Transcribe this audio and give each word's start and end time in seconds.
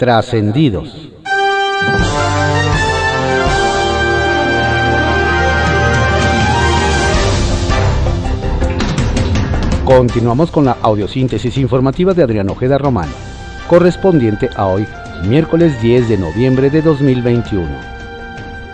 Trascendidos. 0.00 1.10
Continuamos 9.84 10.50
con 10.50 10.64
la 10.64 10.78
audiosíntesis 10.80 11.58
informativa 11.58 12.14
de 12.14 12.22
Adrián 12.22 12.48
Ojeda 12.48 12.78
Román, 12.78 13.10
correspondiente 13.68 14.48
a 14.56 14.68
hoy, 14.68 14.86
miércoles 15.28 15.82
10 15.82 16.08
de 16.08 16.16
noviembre 16.16 16.70
de 16.70 16.80
2021. 16.80 17.68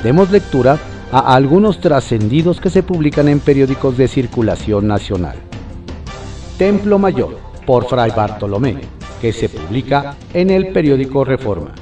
Demos 0.05 0.31
lectura 0.31 0.79
a 1.11 1.35
algunos 1.35 1.81
trascendidos 1.81 2.61
que 2.61 2.71
se 2.71 2.85
publican 2.85 3.27
en 3.27 3.41
periódicos 3.41 3.97
de 3.97 4.07
circulación 4.07 4.87
nacional. 4.87 5.35
Templo 6.57 7.01
Mayor, 7.01 7.37
por 7.67 7.89
Fray 7.89 8.13
Bartolomé, 8.13 8.96
que 9.21 9.33
se 9.33 9.49
publica 9.49 10.17
en 10.35 10.51
el 10.51 10.69
periódico 10.69 11.25
Reforma. 11.25 11.75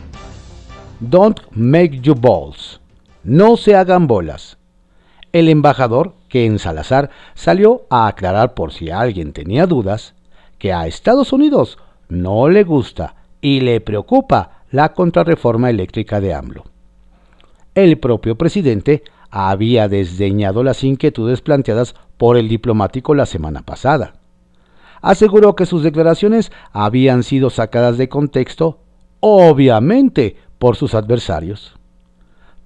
Don't 1.01 1.41
make 1.53 2.01
you 2.01 2.15
balls. 2.15 2.81
No 3.25 3.57
se 3.57 3.75
hagan 3.75 4.07
bolas. 4.07 4.59
El 5.33 5.49
embajador 5.49 6.15
que 6.29 6.47
en 6.47 6.59
Salazar 6.59 7.11
salió 7.35 7.83
a 7.91 8.07
aclarar 8.07 8.55
por 8.55 8.73
si 8.73 8.91
alguien 8.91 9.33
tenía 9.33 9.67
dudas, 9.67 10.15
que 10.59 10.73
a 10.73 10.87
Estados 10.87 11.33
Unidos 11.33 11.79
no 12.09 12.49
le 12.49 12.65
gusta 12.65 13.17
y 13.41 13.61
le 13.61 13.81
preocupa 13.81 14.63
la 14.71 14.93
contrarreforma 14.93 15.71
eléctrica 15.71 16.21
de 16.21 16.35
AMLO. 16.35 16.65
El 17.75 17.99
propio 17.99 18.37
presidente 18.37 19.03
había 19.31 19.89
desdeñado 19.89 20.63
las 20.63 20.85
inquietudes 20.85 21.41
planteadas 21.41 21.95
por 22.17 22.37
el 22.37 22.49
diplomático 22.49 23.15
la 23.15 23.27
semana 23.27 23.63
pasada. 23.63 24.15
Aseguró 25.05 25.55
que 25.55 25.67
sus 25.67 25.83
declaraciones 25.83 26.51
habían 26.73 27.25
sido 27.25 27.51
sacadas 27.51 27.99
de 27.99 28.09
contexto, 28.09 28.79
obviamente, 29.21 30.37
por 30.59 30.77
sus 30.77 30.95
adversarios. 30.95 31.75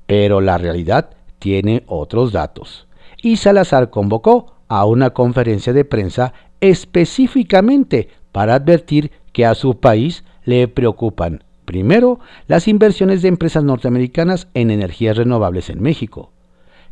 Pero 0.06 0.40
la 0.40 0.56
realidad 0.56 1.10
tiene 1.40 1.82
otros 1.88 2.30
datos 2.30 2.86
y 3.20 3.38
Salazar 3.38 3.90
convocó 3.90 4.54
a 4.68 4.84
una 4.84 5.10
conferencia 5.10 5.72
de 5.72 5.84
prensa 5.84 6.32
específicamente 6.60 8.08
para 8.30 8.54
advertir 8.54 9.10
que 9.32 9.44
a 9.44 9.56
su 9.56 9.80
país 9.80 10.22
le 10.44 10.68
preocupan, 10.68 11.42
primero, 11.64 12.20
las 12.46 12.68
inversiones 12.68 13.20
de 13.20 13.28
empresas 13.30 13.64
norteamericanas 13.64 14.46
en 14.54 14.70
energías 14.70 15.16
renovables 15.16 15.70
en 15.70 15.82
México, 15.82 16.30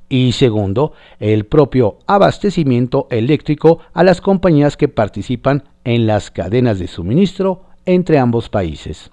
y 0.08 0.32
segundo, 0.32 0.92
el 1.18 1.46
propio 1.46 1.98
abastecimiento 2.06 3.08
eléctrico 3.10 3.80
a 3.92 4.04
las 4.04 4.20
compañías 4.20 4.76
que 4.76 4.88
participan 4.88 5.64
en 5.84 6.06
las 6.06 6.30
cadenas 6.30 6.78
de 6.78 6.86
suministro 6.86 7.62
entre 7.86 8.18
ambos 8.18 8.48
países. 8.48 9.10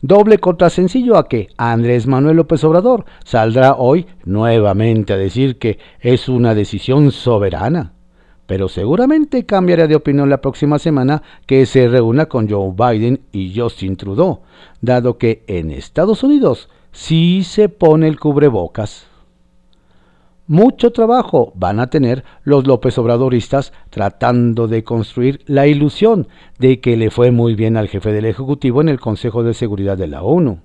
Doble 0.00 0.38
sencillo 0.70 1.16
a 1.16 1.28
que 1.28 1.48
Andrés 1.56 2.06
Manuel 2.06 2.36
López 2.36 2.62
Obrador 2.62 3.04
saldrá 3.24 3.74
hoy 3.74 4.06
nuevamente 4.24 5.12
a 5.12 5.16
decir 5.16 5.58
que 5.58 5.78
es 6.00 6.28
una 6.28 6.54
decisión 6.54 7.10
soberana. 7.10 7.92
Pero 8.46 8.68
seguramente 8.68 9.44
cambiará 9.44 9.88
de 9.88 9.96
opinión 9.96 10.30
la 10.30 10.40
próxima 10.40 10.78
semana 10.78 11.22
que 11.46 11.66
se 11.66 11.88
reúna 11.88 12.26
con 12.26 12.48
Joe 12.48 12.72
Biden 12.72 13.20
y 13.32 13.52
Justin 13.58 13.96
Trudeau, 13.96 14.40
dado 14.80 15.18
que 15.18 15.42
en 15.48 15.70
Estados 15.70 16.22
Unidos 16.22 16.68
sí 16.92 17.42
se 17.44 17.68
pone 17.68 18.06
el 18.06 18.20
cubrebocas. 18.20 19.08
Mucho 20.48 20.92
trabajo 20.92 21.52
van 21.56 21.78
a 21.78 21.88
tener 21.88 22.24
los 22.42 22.66
López 22.66 22.96
Obradoristas 22.96 23.74
tratando 23.90 24.66
de 24.66 24.82
construir 24.82 25.42
la 25.44 25.66
ilusión 25.66 26.26
de 26.58 26.80
que 26.80 26.96
le 26.96 27.10
fue 27.10 27.30
muy 27.30 27.54
bien 27.54 27.76
al 27.76 27.88
jefe 27.88 28.12
del 28.12 28.24
Ejecutivo 28.24 28.80
en 28.80 28.88
el 28.88 28.98
Consejo 28.98 29.42
de 29.42 29.52
Seguridad 29.52 29.98
de 29.98 30.06
la 30.06 30.22
ONU. 30.22 30.60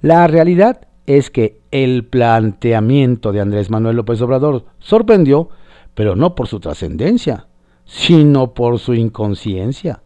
La 0.00 0.28
realidad 0.28 0.86
es 1.06 1.30
que 1.30 1.58
el 1.72 2.04
planteamiento 2.04 3.32
de 3.32 3.40
Andrés 3.40 3.68
Manuel 3.68 3.96
López 3.96 4.22
Obrador 4.22 4.64
sorprendió, 4.78 5.48
pero 5.96 6.14
no 6.14 6.36
por 6.36 6.46
su 6.46 6.60
trascendencia, 6.60 7.48
sino 7.84 8.54
por 8.54 8.78
su 8.78 8.94
inconsciencia. 8.94 10.02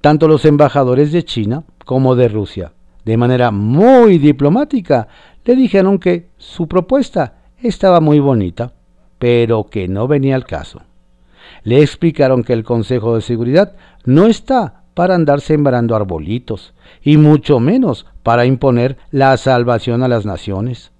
Tanto 0.00 0.26
los 0.26 0.44
embajadores 0.46 1.12
de 1.12 1.22
China 1.22 1.62
como 1.84 2.16
de 2.16 2.26
Rusia, 2.26 2.72
de 3.04 3.16
manera 3.16 3.52
muy 3.52 4.18
diplomática, 4.18 5.06
le 5.44 5.54
dijeron 5.54 6.00
que 6.00 6.30
su 6.38 6.66
propuesta 6.66 7.39
estaba 7.62 8.00
muy 8.00 8.20
bonita, 8.20 8.72
pero 9.18 9.64
que 9.64 9.88
no 9.88 10.08
venía 10.08 10.34
al 10.34 10.44
caso. 10.44 10.82
Le 11.62 11.82
explicaron 11.82 12.42
que 12.42 12.52
el 12.52 12.64
Consejo 12.64 13.14
de 13.14 13.20
Seguridad 13.20 13.76
no 14.04 14.26
está 14.26 14.82
para 14.94 15.14
andar 15.14 15.40
sembrando 15.40 15.94
arbolitos, 15.94 16.74
y 17.02 17.16
mucho 17.16 17.60
menos 17.60 18.06
para 18.22 18.44
imponer 18.44 18.98
la 19.10 19.36
salvación 19.36 20.02
a 20.02 20.08
las 20.08 20.26
naciones. 20.26 20.92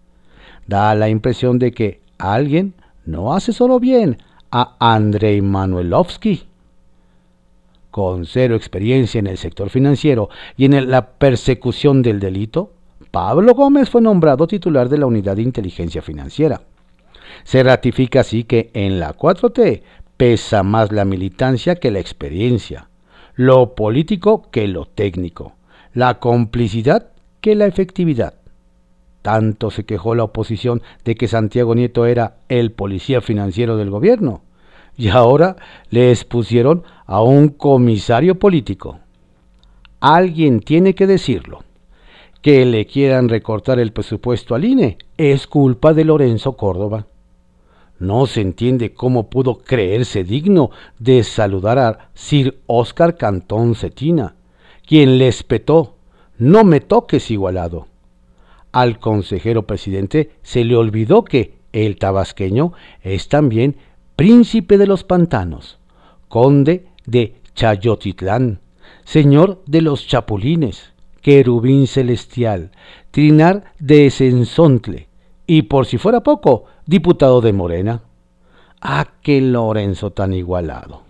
Da 0.67 0.95
la 0.95 1.09
impresión 1.09 1.59
de 1.59 1.73
que 1.73 2.01
alguien 2.19 2.75
no 3.05 3.35
hace 3.35 3.53
solo 3.53 3.81
bien 3.81 4.19
a 4.51 4.77
Andrei 4.79 5.43
Manuelovsky. 5.43 6.45
Con 7.91 8.25
cero 8.25 8.55
experiencia 8.55 9.19
en 9.19 9.27
el 9.27 9.37
sector 9.37 9.69
financiero 9.69 10.29
y 10.57 10.67
en 10.67 10.91
la 10.91 11.11
persecución 11.11 12.03
del 12.03 12.21
delito, 12.21 12.73
Pablo 13.11 13.55
Gómez 13.55 13.91
fue 13.91 14.01
nombrado 14.01 14.47
titular 14.47 14.89
de 14.89 14.99
la 14.99 15.07
Unidad 15.07 15.35
de 15.35 15.43
Inteligencia 15.43 16.01
Financiera. 16.01 16.61
Se 17.43 17.63
ratifica 17.63 18.21
así 18.21 18.45
que 18.45 18.71
en 18.73 19.01
la 19.01 19.17
4T 19.17 19.83
pesa 20.17 20.63
más 20.63 20.93
la 20.93 21.05
militancia 21.05 21.75
que 21.75 21.91
la 21.91 21.99
experiencia, 21.99 22.89
lo 23.35 23.75
político 23.75 24.49
que 24.53 24.69
lo 24.69 24.87
técnico, 24.87 25.55
la 25.93 26.21
complicidad 26.21 27.11
que 27.41 27.57
la 27.57 27.67
efectividad. 27.67 28.35
Tanto 29.23 29.71
se 29.71 29.85
quejó 29.85 30.15
la 30.15 30.25
oposición 30.25 30.81
de 31.05 31.17
que 31.17 31.27
Santiago 31.27 31.75
Nieto 31.75 32.07
era 32.07 32.37
el 32.49 32.71
policía 32.71 33.21
financiero 33.21 33.77
del 33.77 33.91
gobierno, 33.91 34.43
y 34.97 35.09
ahora 35.09 35.57
le 35.89 36.11
expusieron 36.11 36.85
a 37.07 37.23
un 37.23 37.49
comisario 37.49 38.39
político. 38.39 39.01
Alguien 39.99 40.61
tiene 40.61 40.95
que 40.95 41.07
decirlo. 41.07 41.65
Que 42.43 42.65
le 42.65 42.87
quieran 42.87 43.29
recortar 43.29 43.79
el 43.79 43.93
presupuesto 43.93 44.55
al 44.55 44.65
INE 44.65 44.97
es 45.19 45.47
culpa 45.47 45.93
de 45.93 46.05
Lorenzo 46.05 46.57
Córdoba. 46.57 47.07
No 47.99 48.25
se 48.27 48.41
entiende 48.41 48.95
cómo 48.95 49.29
pudo 49.29 49.59
creerse 49.59 50.25
digno 50.25 50.71
de 50.99 51.23
saludar 51.23 51.79
a 51.79 52.11
Sir 52.15 52.59
Oscar 52.67 53.19
Cantón 53.19 53.75
Cetina, 53.75 54.37
quien 54.87 55.19
le 55.19 55.29
espetó, 55.29 55.97
no 56.39 56.65
me 56.65 56.81
toques 56.81 57.31
igualado. 57.31 57.89
Al 58.73 58.99
consejero 58.99 59.67
presidente 59.67 60.31
se 60.43 60.65
le 60.65 60.77
olvidó 60.77 61.25
que 61.25 61.59
el 61.73 61.99
tabasqueño 61.99 62.73
es 63.03 63.29
también 63.29 63.77
príncipe 64.17 64.79
de 64.79 64.87
los 64.87 65.05
pantanos, 65.05 65.79
conde 66.29 66.87
de 67.05 67.35
Chayotitlán, 67.55 68.61
señor 69.05 69.63
de 69.67 69.83
los 69.83 70.07
chapulines, 70.07 70.95
querubín 71.21 71.87
celestial, 71.87 72.71
trinar 73.11 73.73
de 73.79 74.11
Sensontle, 74.11 75.09
y 75.47 75.63
por 75.63 75.87
si 75.87 75.99
fuera 75.99 76.21
poco, 76.23 76.65
diputado 76.87 77.41
de 77.41 77.53
Morena. 77.53 78.03
¡Ah, 78.81 79.07
qué 79.23 79.41
Lorenzo 79.41 80.11
tan 80.13 80.33
igualado! 80.33 81.03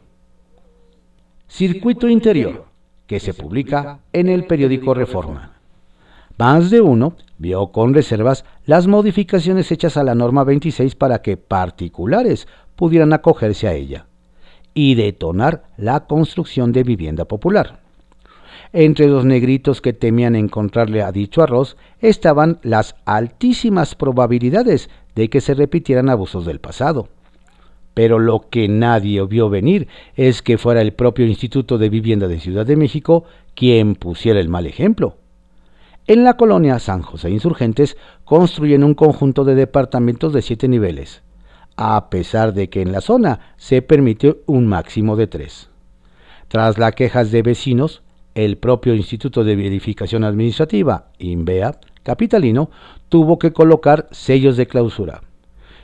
Circuito 1.46 2.08
Interior, 2.08 2.64
que 3.06 3.20
se 3.20 3.34
publica 3.34 4.00
en 4.12 4.28
el 4.28 4.46
periódico 4.46 4.94
Reforma. 4.94 5.52
Más 6.38 6.70
de 6.70 6.80
uno 6.80 7.16
vio 7.38 7.66
con 7.66 7.92
reservas 7.92 8.44
las 8.64 8.86
modificaciones 8.86 9.70
hechas 9.70 9.96
a 9.96 10.04
la 10.04 10.14
norma 10.14 10.42
26 10.44 10.94
para 10.94 11.20
que 11.20 11.36
particulares 11.36 12.48
pudieran 12.76 13.12
acogerse 13.12 13.68
a 13.68 13.74
ella 13.74 14.06
y 14.72 14.94
detonar 14.94 15.64
la 15.76 16.06
construcción 16.06 16.72
de 16.72 16.82
vivienda 16.82 17.26
popular. 17.26 17.80
Entre 18.72 19.08
los 19.08 19.24
negritos 19.24 19.80
que 19.80 19.92
temían 19.92 20.36
encontrarle 20.36 21.02
a 21.02 21.10
dicho 21.10 21.42
arroz 21.42 21.76
estaban 22.00 22.60
las 22.62 22.94
altísimas 23.04 23.96
probabilidades 23.96 24.90
de 25.16 25.28
que 25.28 25.40
se 25.40 25.54
repitieran 25.54 26.08
abusos 26.08 26.46
del 26.46 26.60
pasado. 26.60 27.08
Pero 27.94 28.20
lo 28.20 28.48
que 28.48 28.68
nadie 28.68 29.24
vio 29.26 29.50
venir 29.50 29.88
es 30.14 30.42
que 30.42 30.56
fuera 30.56 30.80
el 30.82 30.92
propio 30.92 31.26
Instituto 31.26 31.78
de 31.78 31.88
Vivienda 31.88 32.28
de 32.28 32.38
Ciudad 32.38 32.64
de 32.64 32.76
México 32.76 33.24
quien 33.54 33.96
pusiera 33.96 34.38
el 34.38 34.48
mal 34.48 34.66
ejemplo. 34.66 35.16
En 36.06 36.22
la 36.22 36.36
colonia 36.36 36.78
San 36.78 37.02
José 37.02 37.30
Insurgentes 37.30 37.96
construyen 38.24 38.84
un 38.84 38.94
conjunto 38.94 39.44
de 39.44 39.56
departamentos 39.56 40.32
de 40.32 40.42
siete 40.42 40.68
niveles, 40.68 41.22
a 41.76 42.08
pesar 42.08 42.54
de 42.54 42.68
que 42.68 42.82
en 42.82 42.92
la 42.92 43.00
zona 43.00 43.54
se 43.56 43.82
permitió 43.82 44.38
un 44.46 44.66
máximo 44.66 45.16
de 45.16 45.26
tres. 45.26 45.68
Tras 46.48 46.78
las 46.78 46.94
quejas 46.94 47.30
de 47.30 47.42
vecinos, 47.42 48.02
el 48.34 48.58
propio 48.58 48.94
Instituto 48.94 49.44
de 49.44 49.56
Verificación 49.56 50.24
Administrativa, 50.24 51.06
INVEA, 51.18 51.78
capitalino, 52.02 52.70
tuvo 53.08 53.38
que 53.38 53.52
colocar 53.52 54.08
sellos 54.10 54.56
de 54.56 54.66
clausura. 54.66 55.22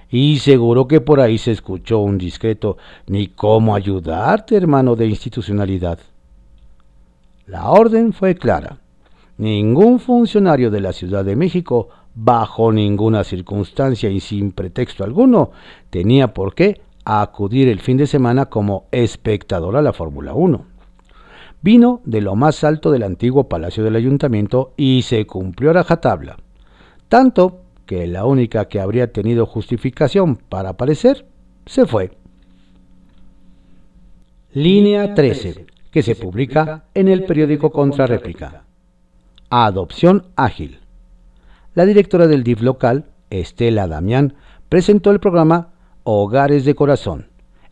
Y 0.09 0.39
seguro 0.39 0.87
que 0.87 1.01
por 1.01 1.21
ahí 1.21 1.37
se 1.39 1.53
escuchó 1.53 1.99
un 1.99 2.19
discreto 2.19 2.77
ni 3.07 3.29
cómo 3.29 3.75
ayudarte, 3.75 4.57
hermano 4.57 4.95
de 4.95 5.07
institucionalidad. 5.07 5.99
La 7.47 7.71
orden 7.71 8.13
fue 8.13 8.35
clara. 8.35 8.79
ningún 9.39 10.01
funcionario 10.01 10.71
de 10.71 10.81
la 10.81 10.95
Ciudad 10.95 11.25
de 11.25 11.37
México, 11.37 11.89
bajo 12.15 12.73
ninguna 12.73 13.23
circunstancia 13.23 14.09
y 14.09 14.21
sin 14.21 14.53
pretexto 14.53 15.05
alguno, 15.05 15.51
tenía 15.91 16.33
por 16.33 16.55
qué 16.55 16.81
acudir 17.05 17.69
el 17.69 17.81
fin 17.81 17.99
de 17.99 18.07
semana 18.07 18.47
como 18.47 18.87
espectador 18.91 19.77
a 19.77 19.83
la 19.83 19.93
Fórmula 19.93 20.33
1. 20.33 20.75
Vino 21.62 22.00
de 22.05 22.20
lo 22.20 22.37
más 22.37 22.64
alto 22.64 22.91
del 22.91 23.03
antiguo 23.03 23.49
Palacio 23.49 23.82
del 23.82 23.97
Ayuntamiento 23.97 24.73
y 24.76 25.03
se 25.03 25.26
cumplió 25.26 25.70
a 25.70 25.75
rajatabla. 25.75 26.37
Tanto 27.08 27.62
que 27.87 28.06
la 28.06 28.25
única 28.25 28.67
que 28.67 28.81
habría 28.81 29.12
tenido 29.12 29.47
justificación 29.47 30.37
para 30.37 30.70
aparecer 30.70 31.26
se 31.64 31.87
fue. 31.87 32.17
Línea 34.53 35.14
13, 35.14 35.67
que 35.91 36.03
se 36.03 36.14
publica 36.14 36.85
en 36.94 37.08
el 37.08 37.25
periódico 37.25 37.70
Contrarréplica. 37.70 38.64
Adopción 39.50 40.26
ágil. 40.35 40.81
La 41.75 41.85
directora 41.85 42.26
del 42.26 42.43
DIF 42.43 42.62
local, 42.62 43.06
Estela 43.31 43.87
Damián, 43.87 44.35
presentó 44.69 45.11
el 45.11 45.20
programa 45.20 45.70
Hogares 46.05 46.64
de 46.64 46.75
Corazón, 46.75 47.29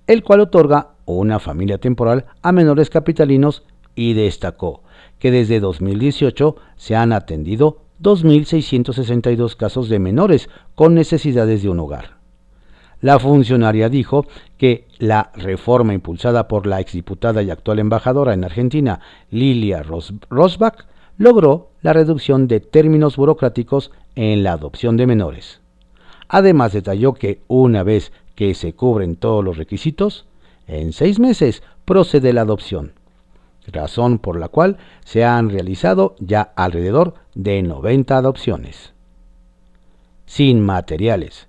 el 0.06 0.22
cual 0.22 0.40
otorga 0.40 0.90
una 1.06 1.38
familia 1.38 1.78
temporal 1.78 2.26
a 2.42 2.52
menores 2.52 2.90
capitalinos 2.90 3.64
y 3.94 4.14
destacó 4.14 4.82
que 5.18 5.30
desde 5.30 5.60
2018 5.60 6.56
se 6.76 6.96
han 6.96 7.12
atendido 7.12 7.78
2.662 8.02 9.56
casos 9.56 9.88
de 9.88 9.98
menores 9.98 10.50
con 10.74 10.94
necesidades 10.94 11.62
de 11.62 11.68
un 11.68 11.80
hogar. 11.80 12.18
La 13.00 13.18
funcionaria 13.18 13.88
dijo 13.88 14.26
que 14.56 14.86
la 14.98 15.30
reforma 15.34 15.94
impulsada 15.94 16.48
por 16.48 16.66
la 16.66 16.80
exdiputada 16.80 17.42
y 17.42 17.50
actual 17.50 17.78
embajadora 17.78 18.32
en 18.32 18.44
Argentina, 18.44 19.00
Lilia 19.30 19.82
Rosbach, 19.82 20.86
logró 21.18 21.70
la 21.82 21.92
reducción 21.92 22.48
de 22.48 22.60
términos 22.60 23.16
burocráticos 23.16 23.92
en 24.14 24.42
la 24.42 24.52
adopción 24.52 24.96
de 24.96 25.06
menores. 25.06 25.60
Además 26.28 26.72
detalló 26.72 27.12
que 27.12 27.40
una 27.46 27.82
vez 27.82 28.12
que 28.34 28.54
se 28.54 28.72
cubren 28.72 29.16
todos 29.16 29.44
los 29.44 29.58
requisitos, 29.58 30.24
en 30.66 30.92
seis 30.92 31.18
meses 31.20 31.62
procede 31.84 32.32
la 32.32 32.40
adopción, 32.40 32.92
razón 33.66 34.18
por 34.18 34.38
la 34.38 34.48
cual 34.48 34.76
se 35.04 35.24
han 35.24 35.50
realizado 35.50 36.16
ya 36.18 36.52
alrededor 36.56 37.14
de 37.34 37.62
90 37.62 38.16
adopciones. 38.16 38.92
Sin 40.26 40.60
materiales, 40.60 41.48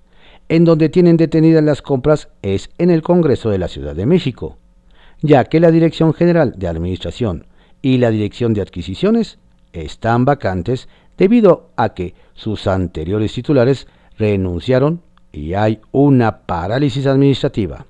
en 0.50 0.66
donde 0.66 0.90
tienen 0.90 1.18
detenidas 1.18 1.64
las 1.64 1.82
compras 1.82 2.30
es 2.42 2.70
en 2.78 2.90
el 2.90 3.02
Congreso 3.02 3.50
de 3.50 3.58
la 3.58 3.68
Ciudad 3.68 3.96
de 3.96 4.06
México, 4.06 4.58
ya 5.22 5.46
que 5.46 5.60
la 5.60 5.72
Dirección 5.72 6.14
General 6.14 6.54
de 6.58 6.68
Administración 6.68 7.48
y 7.82 7.98
la 7.98 8.12
Dirección 8.12 8.54
de 8.54 8.62
Adquisiciones 8.62 9.40
están 9.74 10.26
vacantes 10.26 10.88
debido 11.18 11.70
a 11.76 11.90
que 11.90 12.14
sus 12.34 12.68
anteriores 12.68 13.34
titulares 13.34 13.88
renunciaron 14.18 15.02
y 15.32 15.54
hay 15.54 15.80
una 15.92 16.40
parálisis 16.40 17.06
administrativa. 17.08 17.86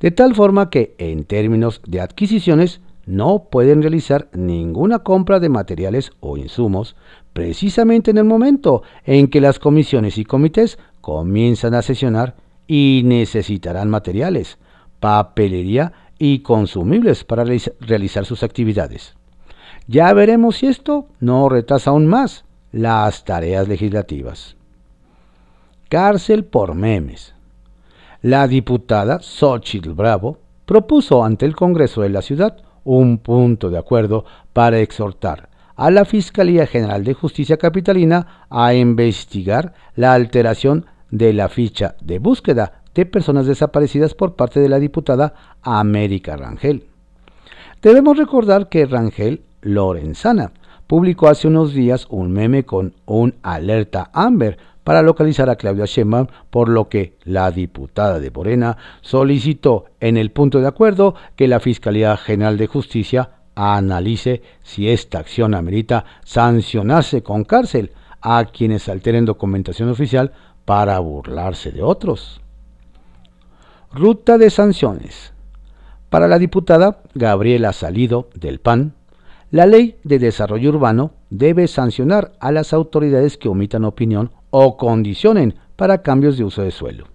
De 0.00 0.10
tal 0.10 0.34
forma 0.34 0.70
que, 0.70 0.94
en 0.98 1.24
términos 1.24 1.80
de 1.86 2.00
adquisiciones, 2.00 2.80
no 3.06 3.48
pueden 3.50 3.82
realizar 3.82 4.28
ninguna 4.32 5.00
compra 5.00 5.40
de 5.40 5.48
materiales 5.48 6.12
o 6.20 6.36
insumos 6.36 6.96
precisamente 7.32 8.10
en 8.10 8.18
el 8.18 8.24
momento 8.24 8.82
en 9.04 9.28
que 9.28 9.40
las 9.40 9.58
comisiones 9.58 10.18
y 10.18 10.24
comités 10.24 10.78
comienzan 11.00 11.74
a 11.74 11.82
sesionar 11.82 12.34
y 12.66 13.02
necesitarán 13.04 13.90
materiales, 13.90 14.58
papelería 15.00 15.92
y 16.18 16.40
consumibles 16.40 17.24
para 17.24 17.44
realizar 17.80 18.24
sus 18.24 18.42
actividades. 18.42 19.14
Ya 19.86 20.12
veremos 20.14 20.56
si 20.56 20.66
esto 20.68 21.08
no 21.20 21.48
retrasa 21.48 21.90
aún 21.90 22.06
más 22.06 22.44
las 22.72 23.24
tareas 23.24 23.68
legislativas. 23.68 24.56
Cárcel 25.90 26.44
por 26.44 26.74
memes. 26.74 27.34
La 28.22 28.48
diputada 28.48 29.20
Xochitl 29.20 29.90
Bravo 29.90 30.38
propuso 30.64 31.22
ante 31.22 31.44
el 31.44 31.54
Congreso 31.54 32.00
de 32.00 32.08
la 32.08 32.22
ciudad 32.22 32.63
un 32.84 33.18
punto 33.18 33.70
de 33.70 33.78
acuerdo 33.78 34.24
para 34.52 34.78
exhortar 34.78 35.48
a 35.76 35.90
la 35.90 36.04
Fiscalía 36.04 36.66
General 36.66 37.02
de 37.02 37.14
Justicia 37.14 37.56
Capitalina 37.56 38.46
a 38.48 38.74
investigar 38.74 39.74
la 39.96 40.12
alteración 40.12 40.86
de 41.10 41.32
la 41.32 41.48
ficha 41.48 41.96
de 42.00 42.18
búsqueda 42.18 42.82
de 42.94 43.06
personas 43.06 43.46
desaparecidas 43.46 44.14
por 44.14 44.34
parte 44.34 44.60
de 44.60 44.68
la 44.68 44.78
diputada 44.78 45.34
América 45.62 46.36
Rangel. 46.36 46.84
Debemos 47.82 48.16
recordar 48.16 48.68
que 48.68 48.86
Rangel 48.86 49.42
Lorenzana 49.62 50.52
publicó 50.86 51.28
hace 51.28 51.48
unos 51.48 51.74
días 51.74 52.06
un 52.08 52.32
meme 52.32 52.64
con 52.64 52.94
un 53.06 53.34
alerta 53.42 54.10
Amber 54.12 54.58
para 54.84 55.02
localizar 55.02 55.50
a 55.50 55.56
Claudia 55.56 55.86
Sheinbaum, 55.86 56.28
por 56.50 56.68
lo 56.68 56.88
que 56.88 57.16
la 57.24 57.50
diputada 57.50 58.20
de 58.20 58.30
Morena 58.30 58.76
solicitó 59.00 59.86
en 59.98 60.16
el 60.16 60.30
punto 60.30 60.60
de 60.60 60.68
acuerdo 60.68 61.14
que 61.36 61.48
la 61.48 61.58
Fiscalía 61.58 62.16
General 62.16 62.56
de 62.58 62.66
Justicia 62.66 63.30
analice 63.54 64.42
si 64.62 64.88
esta 64.90 65.18
acción 65.18 65.54
amerita 65.54 66.04
sancionarse 66.24 67.22
con 67.22 67.44
cárcel 67.44 67.92
a 68.20 68.44
quienes 68.44 68.88
alteren 68.88 69.24
documentación 69.24 69.88
oficial 69.88 70.32
para 70.64 70.98
burlarse 70.98 71.72
de 71.72 71.82
otros. 71.82 72.40
Ruta 73.92 74.38
de 74.38 74.50
sanciones. 74.50 75.32
Para 76.10 76.28
la 76.28 76.38
diputada 76.38 77.02
Gabriela 77.14 77.72
Salido 77.72 78.28
del 78.34 78.60
PAN, 78.60 78.94
la 79.50 79.66
ley 79.66 79.96
de 80.04 80.18
desarrollo 80.18 80.70
urbano 80.70 81.12
debe 81.30 81.68
sancionar 81.68 82.32
a 82.40 82.50
las 82.50 82.72
autoridades 82.72 83.36
que 83.36 83.48
omitan 83.48 83.84
opinión 83.84 84.32
o 84.56 84.76
condicionen 84.76 85.56
para 85.74 86.02
cambios 86.02 86.38
de 86.38 86.44
uso 86.44 86.62
de 86.62 86.70
suelo. 86.70 87.08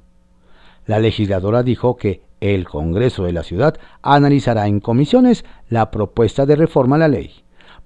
La 0.86 1.00
legisladora 1.00 1.64
dijo 1.64 1.96
que 1.96 2.22
el 2.42 2.68
Congreso 2.68 3.24
de 3.24 3.32
la 3.32 3.44
Ciudad 3.44 3.78
analizará 4.02 4.68
en 4.68 4.82
comisiones 4.82 5.46
la 5.70 5.90
propuesta 5.90 6.46
de 6.46 6.58
reforma 6.58 6.98
a 6.98 7.00
la 7.00 7.08
ley 7.08 7.32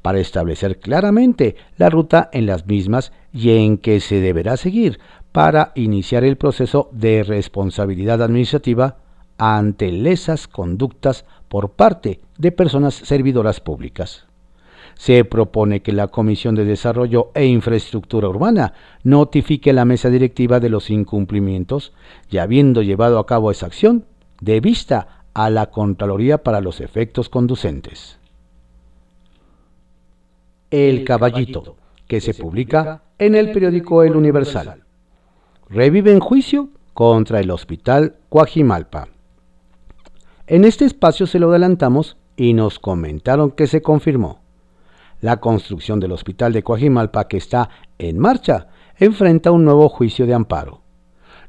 para 0.02 0.18
establecer 0.18 0.80
claramente 0.80 1.56
la 1.78 1.92
ruta 1.92 2.32
en 2.34 2.48
las 2.48 2.66
mismas 2.66 3.14
y 3.32 3.52
en 3.52 3.78
que 3.78 4.00
se 4.00 4.22
deberá 4.22 4.58
seguir 4.58 5.00
para 5.32 5.72
iniciar 5.76 6.24
el 6.24 6.36
proceso 6.36 6.90
de 6.92 7.22
responsabilidad 7.22 8.24
administrativa 8.24 8.98
ante 9.38 9.92
lesas 9.92 10.48
conductas 10.48 11.26
por 11.48 11.74
parte 11.74 12.22
de 12.40 12.52
personas 12.52 12.96
servidoras 12.96 13.60
públicas 13.60 14.26
se 14.96 15.26
propone 15.26 15.82
que 15.82 15.92
la 15.92 16.08
Comisión 16.08 16.56
de 16.56 16.66
Desarrollo 16.66 17.32
e 17.34 17.46
Infraestructura 17.46 18.30
Urbana 18.30 18.74
notifique 19.04 19.72
a 19.72 19.74
la 19.74 19.86
mesa 19.86 20.10
directiva 20.10 20.60
de 20.60 20.70
los 20.70 20.90
incumplimientos 20.90 21.94
y 22.30 22.38
habiendo 22.38 22.82
llevado 22.82 23.20
a 23.20 23.26
cabo 23.26 23.52
esa 23.52 23.66
acción, 23.66 24.06
de 24.42 24.60
vista 24.60 25.26
a 25.34 25.50
la 25.50 25.68
Contraloría 25.68 26.44
para 26.44 26.62
los 26.62 26.82
efectos 26.82 27.30
conducentes. 27.30 28.20
El 30.70 31.04
Caballito, 31.04 31.78
que 32.08 32.22
se 32.22 32.34
publica 32.34 33.04
en 33.20 33.36
el 33.36 33.52
periódico 33.52 34.04
El 34.04 34.16
Universal. 34.16 34.84
Revive 35.70 36.12
en 36.12 36.20
juicio 36.20 36.70
contra 36.94 37.40
el 37.40 37.52
Hospital 37.52 38.16
Coajimalpa. 38.30 39.08
En 40.46 40.66
este 40.66 40.86
espacio 40.86 41.26
se 41.26 41.40
lo 41.40 41.50
adelantamos 41.50 42.18
y 42.36 42.54
nos 42.54 42.80
comentaron 42.80 43.52
que 43.52 43.68
se 43.68 43.82
confirmó 43.82 44.43
la 45.24 45.38
construcción 45.38 46.02
del 46.02 46.12
hospital 46.12 46.52
de 46.52 46.64
Coajimalpa, 46.64 47.30
que 47.30 47.38
está 47.38 47.70
en 47.98 48.20
marcha, 48.20 48.68
enfrenta 48.98 49.52
un 49.52 49.64
nuevo 49.64 49.88
juicio 49.88 50.28
de 50.28 50.34
amparo. 50.34 50.82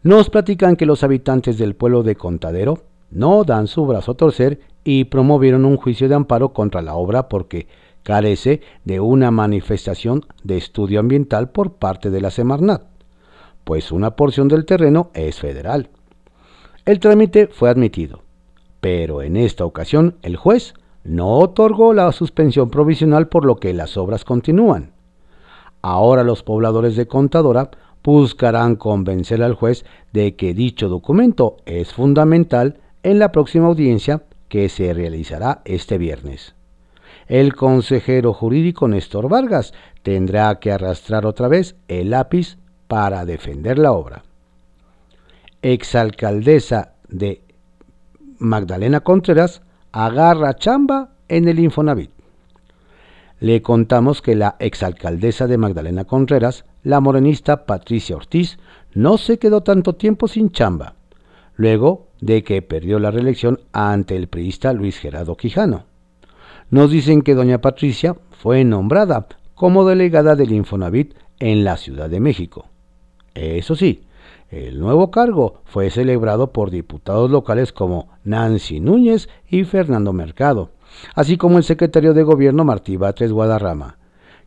Nos 0.04 0.30
platican 0.30 0.76
que 0.76 0.86
los 0.86 1.02
habitantes 1.02 1.58
del 1.58 1.74
pueblo 1.74 2.04
de 2.04 2.14
Contadero 2.14 2.84
no 3.10 3.42
dan 3.42 3.66
su 3.66 3.84
brazo 3.84 4.12
a 4.12 4.16
torcer 4.16 4.60
y 4.84 5.06
promovieron 5.06 5.64
un 5.64 5.76
juicio 5.76 6.08
de 6.08 6.14
amparo 6.14 6.52
contra 6.52 6.82
la 6.82 6.94
obra 6.94 7.28
porque 7.28 7.66
carece 8.04 8.60
de 8.84 9.00
una 9.00 9.32
manifestación 9.32 10.24
de 10.44 10.56
estudio 10.56 11.00
ambiental 11.00 11.50
por 11.50 11.72
parte 11.72 12.10
de 12.10 12.20
la 12.20 12.30
Semarnat, 12.30 12.84
pues 13.64 13.90
una 13.90 14.14
porción 14.14 14.46
del 14.46 14.66
terreno 14.66 15.10
es 15.14 15.40
federal. 15.40 15.90
El 16.84 17.00
trámite 17.00 17.48
fue 17.48 17.70
admitido, 17.70 18.22
pero 18.80 19.20
en 19.20 19.36
esta 19.36 19.64
ocasión 19.64 20.14
el 20.22 20.36
juez 20.36 20.74
no 21.04 21.38
otorgó 21.38 21.92
la 21.92 22.10
suspensión 22.12 22.70
provisional 22.70 23.28
por 23.28 23.44
lo 23.44 23.56
que 23.56 23.72
las 23.74 23.96
obras 23.96 24.24
continúan. 24.24 24.92
Ahora 25.82 26.24
los 26.24 26.42
pobladores 26.42 26.96
de 26.96 27.06
Contadora 27.06 27.70
buscarán 28.02 28.76
convencer 28.76 29.42
al 29.42 29.54
juez 29.54 29.84
de 30.12 30.34
que 30.34 30.54
dicho 30.54 30.88
documento 30.88 31.58
es 31.66 31.92
fundamental 31.92 32.80
en 33.02 33.18
la 33.18 33.32
próxima 33.32 33.66
audiencia 33.66 34.22
que 34.48 34.68
se 34.68 34.92
realizará 34.94 35.62
este 35.64 35.98
viernes. 35.98 36.54
El 37.26 37.54
consejero 37.54 38.32
jurídico 38.32 38.88
Néstor 38.88 39.28
Vargas 39.28 39.72
tendrá 40.02 40.58
que 40.58 40.72
arrastrar 40.72 41.26
otra 41.26 41.48
vez 41.48 41.76
el 41.88 42.10
lápiz 42.10 42.58
para 42.88 43.24
defender 43.24 43.78
la 43.78 43.92
obra. 43.92 44.22
Exalcaldesa 45.62 46.94
de 47.08 47.42
Magdalena 48.38 49.00
Contreras 49.00 49.62
agarra 49.94 50.56
chamba 50.56 51.10
en 51.28 51.46
el 51.46 51.60
Infonavit. 51.60 52.10
le 53.38 53.62
contamos 53.62 54.22
que 54.22 54.34
la 54.34 54.56
exalcaldesa 54.58 55.46
de 55.46 55.56
Magdalena 55.56 56.04
Contreras, 56.04 56.64
la 56.82 56.98
morenista 56.98 57.64
Patricia 57.64 58.16
Ortiz, 58.16 58.58
no 58.92 59.18
se 59.18 59.38
quedó 59.38 59.60
tanto 59.60 59.94
tiempo 59.94 60.26
sin 60.26 60.50
chamba, 60.50 60.94
luego 61.54 62.08
de 62.20 62.42
que 62.42 62.60
perdió 62.62 62.98
la 62.98 63.12
reelección 63.12 63.60
ante 63.72 64.16
el 64.16 64.26
priista 64.26 64.72
Luis 64.72 64.98
Gerardo 64.98 65.36
Quijano. 65.36 65.84
Nos 66.70 66.90
dicen 66.90 67.22
que 67.22 67.34
doña 67.34 67.60
Patricia 67.60 68.16
fue 68.30 68.64
nombrada 68.64 69.26
como 69.54 69.84
delegada 69.84 70.34
del 70.34 70.52
Infonavit 70.52 71.14
en 71.38 71.62
la 71.62 71.76
Ciudad 71.76 72.10
de 72.10 72.18
México. 72.18 72.66
Eso 73.34 73.76
sí, 73.76 74.03
el 74.54 74.78
nuevo 74.78 75.10
cargo 75.10 75.62
fue 75.64 75.90
celebrado 75.90 76.52
por 76.52 76.70
diputados 76.70 77.28
locales 77.28 77.72
como 77.72 78.08
Nancy 78.22 78.78
Núñez 78.78 79.28
y 79.48 79.64
Fernando 79.64 80.12
Mercado, 80.12 80.70
así 81.16 81.36
como 81.36 81.58
el 81.58 81.64
secretario 81.64 82.14
de 82.14 82.22
Gobierno 82.22 82.64
Martí 82.64 82.96
Batres 82.96 83.32
Guadarrama, 83.32 83.98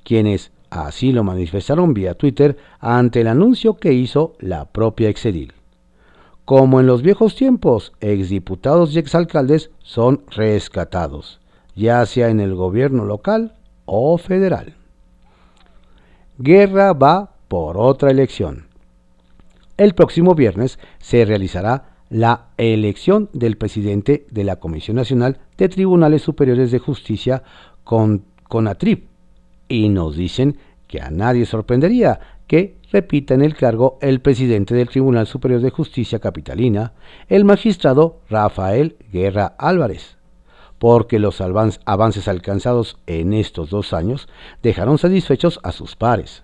quienes 0.05 0.53
así 0.69 1.11
lo 1.11 1.25
manifestaron 1.25 1.93
vía 1.93 2.13
Twitter 2.13 2.57
ante 2.79 3.19
el 3.19 3.27
anuncio 3.27 3.75
que 3.75 3.91
hizo 3.91 4.35
la 4.39 4.65
propia 4.65 5.09
Exedil. 5.09 5.53
Como 6.45 6.79
en 6.79 6.87
los 6.87 7.01
viejos 7.01 7.35
tiempos, 7.35 7.91
exdiputados 7.99 8.95
y 8.95 8.99
exalcaldes 8.99 9.71
son 9.79 10.23
rescatados, 10.29 11.41
ya 11.75 12.05
sea 12.05 12.29
en 12.29 12.39
el 12.39 12.55
gobierno 12.55 13.03
local 13.03 13.55
o 13.85 14.17
federal. 14.17 14.75
Guerra 16.37 16.93
va 16.93 17.31
por 17.49 17.77
otra 17.77 18.11
elección. 18.11 18.66
El 19.77 19.93
próximo 19.93 20.33
viernes 20.33 20.79
se 20.97 21.23
realizará 21.23 21.97
la 22.09 22.47
elección 22.57 23.29
del 23.33 23.57
presidente 23.57 24.25
de 24.31 24.43
la 24.43 24.55
Comisión 24.55 24.97
Nacional 24.97 25.37
de 25.55 25.69
Tribunales 25.69 26.23
Superiores 26.23 26.71
de 26.71 26.79
Justicia 26.79 27.43
con 27.83 28.25
CONATRIP 28.49 29.07
y 29.69 29.89
nos 29.89 30.15
dicen 30.15 30.57
que 30.87 31.01
a 31.01 31.11
nadie 31.11 31.45
sorprendería 31.45 32.19
que 32.47 32.77
repita 32.91 33.35
en 33.35 33.41
el 33.41 33.55
cargo 33.55 33.99
el 34.01 34.21
presidente 34.21 34.73
del 34.73 34.89
Tribunal 34.89 35.27
Superior 35.27 35.61
de 35.61 35.69
Justicia 35.69 36.19
Capitalina, 36.19 36.93
el 37.27 37.45
magistrado 37.45 38.21
Rafael 38.29 38.95
Guerra 39.11 39.53
Álvarez, 39.59 40.17
porque 40.79 41.19
los 41.19 41.39
avances 41.41 42.27
alcanzados 42.27 42.97
en 43.05 43.33
estos 43.33 43.69
dos 43.69 43.93
años 43.93 44.27
dejaron 44.63 44.97
satisfechos 44.97 45.59
a 45.61 45.71
sus 45.71 45.95
pares. 45.95 46.43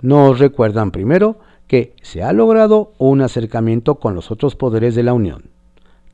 Nos 0.00 0.38
recuerdan 0.38 0.90
primero 0.90 1.38
que 1.66 1.94
se 2.02 2.22
ha 2.22 2.32
logrado 2.32 2.92
un 2.98 3.22
acercamiento 3.22 3.96
con 3.96 4.14
los 4.14 4.30
otros 4.30 4.56
poderes 4.56 4.94
de 4.94 5.02
la 5.02 5.14
Unión. 5.14 5.50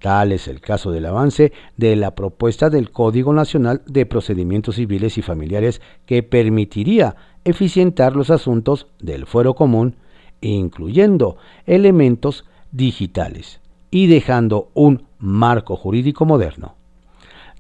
Tal 0.01 0.31
es 0.31 0.47
el 0.47 0.61
caso 0.61 0.93
del 0.93 1.07
avance 1.07 1.53
de 1.77 1.97
la 1.97 2.15
propuesta 2.15 2.71
del 2.71 2.91
Código 2.93 3.33
Nacional 3.33 3.83
de 3.87 4.07
Procedimientos 4.07 4.77
Civiles 4.77 5.19
y 5.19 5.23
Familiares 5.23 5.81
que 6.07 6.23
permitiría 6.23 7.17
eficientar 7.45 8.15
los 8.15 8.31
asuntos 8.31 8.87
del 9.01 9.27
fuero 9.27 9.55
común, 9.55 9.97
incluyendo 10.41 11.37
elementos 11.67 12.45
digitales 12.71 13.61
y 13.91 14.07
dejando 14.07 14.71
un 14.75 15.05
marco 15.19 15.77
jurídico 15.77 16.25
moderno. 16.25 16.77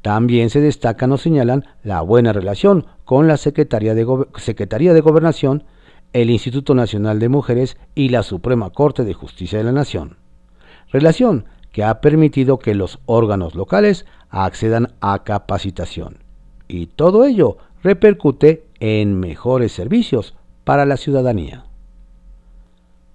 También 0.02 0.50
se 0.50 0.60
destacan 0.60 1.10
o 1.10 1.18
señalan 1.18 1.64
la 1.82 2.02
buena 2.02 2.32
relación 2.32 2.86
con 3.04 3.26
la 3.26 3.36
Secretaría 3.36 3.94
de, 3.94 4.06
Secretaría 4.36 4.94
de 4.94 5.00
Gobernación 5.00 5.64
el 6.12 6.30
Instituto 6.30 6.74
Nacional 6.74 7.18
de 7.18 7.28
Mujeres 7.28 7.76
y 7.94 8.08
la 8.08 8.22
Suprema 8.22 8.70
Corte 8.70 9.04
de 9.04 9.14
Justicia 9.14 9.58
de 9.58 9.64
la 9.64 9.72
Nación. 9.72 10.16
Relación 10.90 11.46
que 11.72 11.84
ha 11.84 12.00
permitido 12.00 12.58
que 12.58 12.74
los 12.74 12.98
órganos 13.06 13.54
locales 13.54 14.06
accedan 14.30 14.94
a 15.00 15.22
capacitación. 15.24 16.18
Y 16.66 16.86
todo 16.86 17.24
ello 17.24 17.58
repercute 17.82 18.64
en 18.80 19.18
mejores 19.20 19.72
servicios 19.72 20.34
para 20.64 20.86
la 20.86 20.96
ciudadanía. 20.96 21.64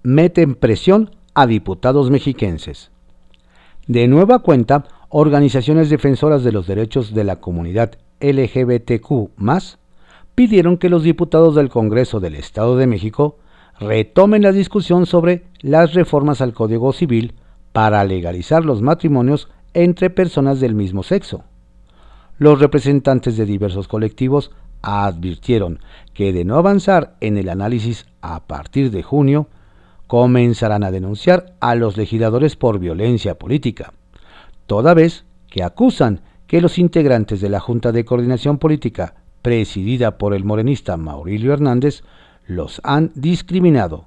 Meten 0.02 0.54
presión 0.54 1.10
a 1.34 1.46
diputados 1.46 2.10
mexiquenses. 2.10 2.90
De 3.86 4.08
nueva 4.08 4.38
cuenta, 4.38 4.84
organizaciones 5.08 5.90
defensoras 5.90 6.42
de 6.42 6.52
los 6.52 6.66
derechos 6.66 7.14
de 7.14 7.24
la 7.24 7.36
comunidad 7.36 7.92
LGBTQ 8.20 9.30
pidieron 10.34 10.78
que 10.78 10.88
los 10.88 11.02
diputados 11.02 11.54
del 11.54 11.68
Congreso 11.68 12.20
del 12.20 12.34
Estado 12.34 12.76
de 12.76 12.86
México 12.86 13.38
retomen 13.78 14.42
la 14.42 14.52
discusión 14.52 15.06
sobre 15.06 15.44
las 15.60 15.94
reformas 15.94 16.40
al 16.40 16.52
Código 16.52 16.92
Civil 16.92 17.34
para 17.72 18.04
legalizar 18.04 18.64
los 18.64 18.82
matrimonios 18.82 19.48
entre 19.72 20.10
personas 20.10 20.60
del 20.60 20.74
mismo 20.74 21.02
sexo. 21.02 21.44
Los 22.38 22.60
representantes 22.60 23.36
de 23.36 23.46
diversos 23.46 23.88
colectivos 23.88 24.50
advirtieron 24.82 25.80
que 26.12 26.32
de 26.32 26.44
no 26.44 26.56
avanzar 26.56 27.16
en 27.20 27.38
el 27.38 27.48
análisis 27.48 28.06
a 28.20 28.46
partir 28.46 28.90
de 28.90 29.02
junio, 29.02 29.48
comenzarán 30.06 30.84
a 30.84 30.90
denunciar 30.90 31.54
a 31.60 31.74
los 31.74 31.96
legisladores 31.96 32.56
por 32.56 32.78
violencia 32.78 33.38
política, 33.38 33.94
toda 34.66 34.94
vez 34.94 35.24
que 35.48 35.62
acusan 35.62 36.20
que 36.46 36.60
los 36.60 36.78
integrantes 36.78 37.40
de 37.40 37.48
la 37.48 37.60
Junta 37.60 37.92
de 37.92 38.04
Coordinación 38.04 38.58
Política 38.58 39.14
presidida 39.44 40.16
por 40.16 40.32
el 40.32 40.42
morenista 40.42 40.96
Maurilio 40.96 41.52
Hernández, 41.52 42.02
los 42.46 42.80
han 42.82 43.12
discriminado, 43.14 44.06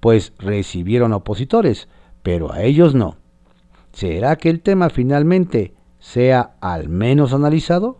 pues 0.00 0.32
recibieron 0.38 1.12
opositores, 1.12 1.86
pero 2.22 2.50
a 2.50 2.62
ellos 2.62 2.94
no. 2.94 3.18
¿Será 3.92 4.36
que 4.36 4.48
el 4.48 4.62
tema 4.62 4.88
finalmente 4.88 5.74
sea 5.98 6.54
al 6.62 6.88
menos 6.88 7.34
analizado? 7.34 7.98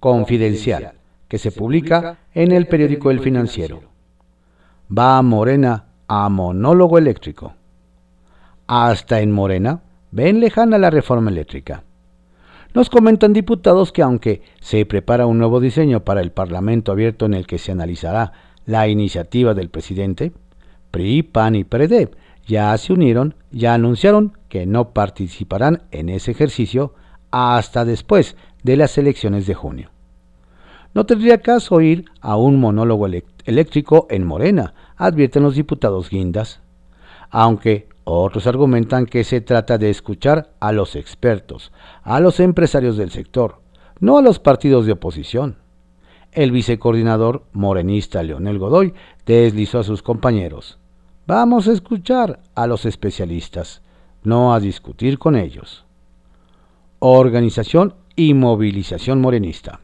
Confidencial, 0.00 0.94
que 1.28 1.36
se 1.36 1.52
publica 1.52 2.16
en 2.32 2.52
el 2.52 2.66
periódico 2.68 3.10
El 3.10 3.20
Financiero. 3.20 3.82
Va 4.90 5.18
a 5.18 5.22
Morena 5.22 5.88
a 6.08 6.30
monólogo 6.30 6.96
eléctrico. 6.96 7.52
Hasta 8.66 9.20
en 9.20 9.30
Morena 9.30 9.82
ven 10.10 10.40
lejana 10.40 10.78
la 10.78 10.88
reforma 10.88 11.30
eléctrica. 11.30 11.84
Nos 12.74 12.88
comentan 12.88 13.34
diputados 13.34 13.92
que 13.92 14.00
aunque 14.00 14.40
se 14.60 14.86
prepara 14.86 15.26
un 15.26 15.38
nuevo 15.38 15.60
diseño 15.60 16.04
para 16.04 16.22
el 16.22 16.32
Parlamento 16.32 16.90
abierto 16.90 17.26
en 17.26 17.34
el 17.34 17.46
que 17.46 17.58
se 17.58 17.70
analizará 17.70 18.32
la 18.64 18.88
iniciativa 18.88 19.52
del 19.52 19.68
presidente, 19.68 20.32
PRI, 20.90 21.22
PAN 21.22 21.54
y 21.54 21.64
PRD 21.64 22.10
ya 22.46 22.76
se 22.78 22.94
unieron, 22.94 23.34
ya 23.50 23.74
anunciaron 23.74 24.38
que 24.48 24.66
no 24.66 24.90
participarán 24.90 25.82
en 25.90 26.08
ese 26.08 26.30
ejercicio 26.30 26.94
hasta 27.30 27.84
después 27.84 28.36
de 28.62 28.76
las 28.76 28.96
elecciones 28.96 29.46
de 29.46 29.54
junio. 29.54 29.90
No 30.94 31.04
tendría 31.04 31.38
caso 31.38 31.80
ir 31.80 32.06
a 32.20 32.36
un 32.36 32.58
monólogo 32.58 33.06
eléctrico 33.44 34.06
en 34.10 34.26
Morena, 34.26 34.74
advierten 34.96 35.42
los 35.42 35.56
diputados 35.56 36.10
guindas, 36.10 36.60
aunque 37.30 37.88
otros 38.04 38.46
argumentan 38.46 39.06
que 39.06 39.24
se 39.24 39.40
trata 39.40 39.78
de 39.78 39.90
escuchar 39.90 40.52
a 40.60 40.72
los 40.72 40.96
expertos, 40.96 41.72
a 42.02 42.20
los 42.20 42.40
empresarios 42.40 42.96
del 42.96 43.10
sector, 43.10 43.60
no 44.00 44.18
a 44.18 44.22
los 44.22 44.38
partidos 44.38 44.86
de 44.86 44.92
oposición. 44.92 45.56
El 46.32 46.50
vicecoordinador 46.50 47.44
morenista 47.52 48.22
Leonel 48.22 48.58
Godoy 48.58 48.94
deslizó 49.26 49.80
a 49.80 49.84
sus 49.84 50.02
compañeros. 50.02 50.78
Vamos 51.26 51.68
a 51.68 51.72
escuchar 51.72 52.40
a 52.54 52.66
los 52.66 52.84
especialistas, 52.86 53.82
no 54.24 54.54
a 54.54 54.60
discutir 54.60 55.18
con 55.18 55.36
ellos. 55.36 55.84
Organización 56.98 57.94
y 58.16 58.34
movilización 58.34 59.20
morenista. 59.20 59.80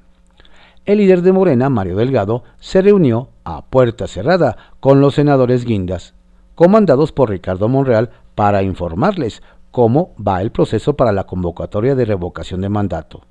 El 0.85 0.99
líder 0.99 1.23
de 1.23 1.33
Morena, 1.33 1.69
Mario 1.69 1.97
Delgado, 1.97 2.45
se 2.59 2.81
reunió 2.81 3.29
a 3.45 3.67
puerta 3.67 4.07
cerrada 4.07 4.57
con 4.81 5.01
los 5.01 5.15
senadores 5.15 5.65
guindas 5.65 6.15
comandados 6.59 7.13
por 7.13 7.31
Ricardo 7.31 7.69
Monreal 7.69 8.11
para 8.35 8.65
informarles 8.65 9.45
cómo 9.71 10.17
va 10.17 10.43
el 10.43 10.51
proceso 10.51 10.97
para 10.97 11.13
la 11.13 11.23
convocatoria 11.23 11.95
de 11.95 12.05
revocación 12.05 12.63
de 12.63 12.69
mandato 12.69 13.23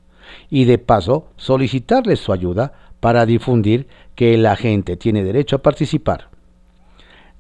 y 0.50 0.64
de 0.64 0.78
paso 0.78 1.28
solicitarles 1.36 2.22
su 2.22 2.32
ayuda 2.32 2.72
para 3.02 3.26
difundir 3.26 3.90
que 4.16 4.38
la 4.38 4.56
gente 4.56 4.96
tiene 4.96 5.26
derecho 5.26 5.58
a 5.58 5.62
participar. 5.62 6.30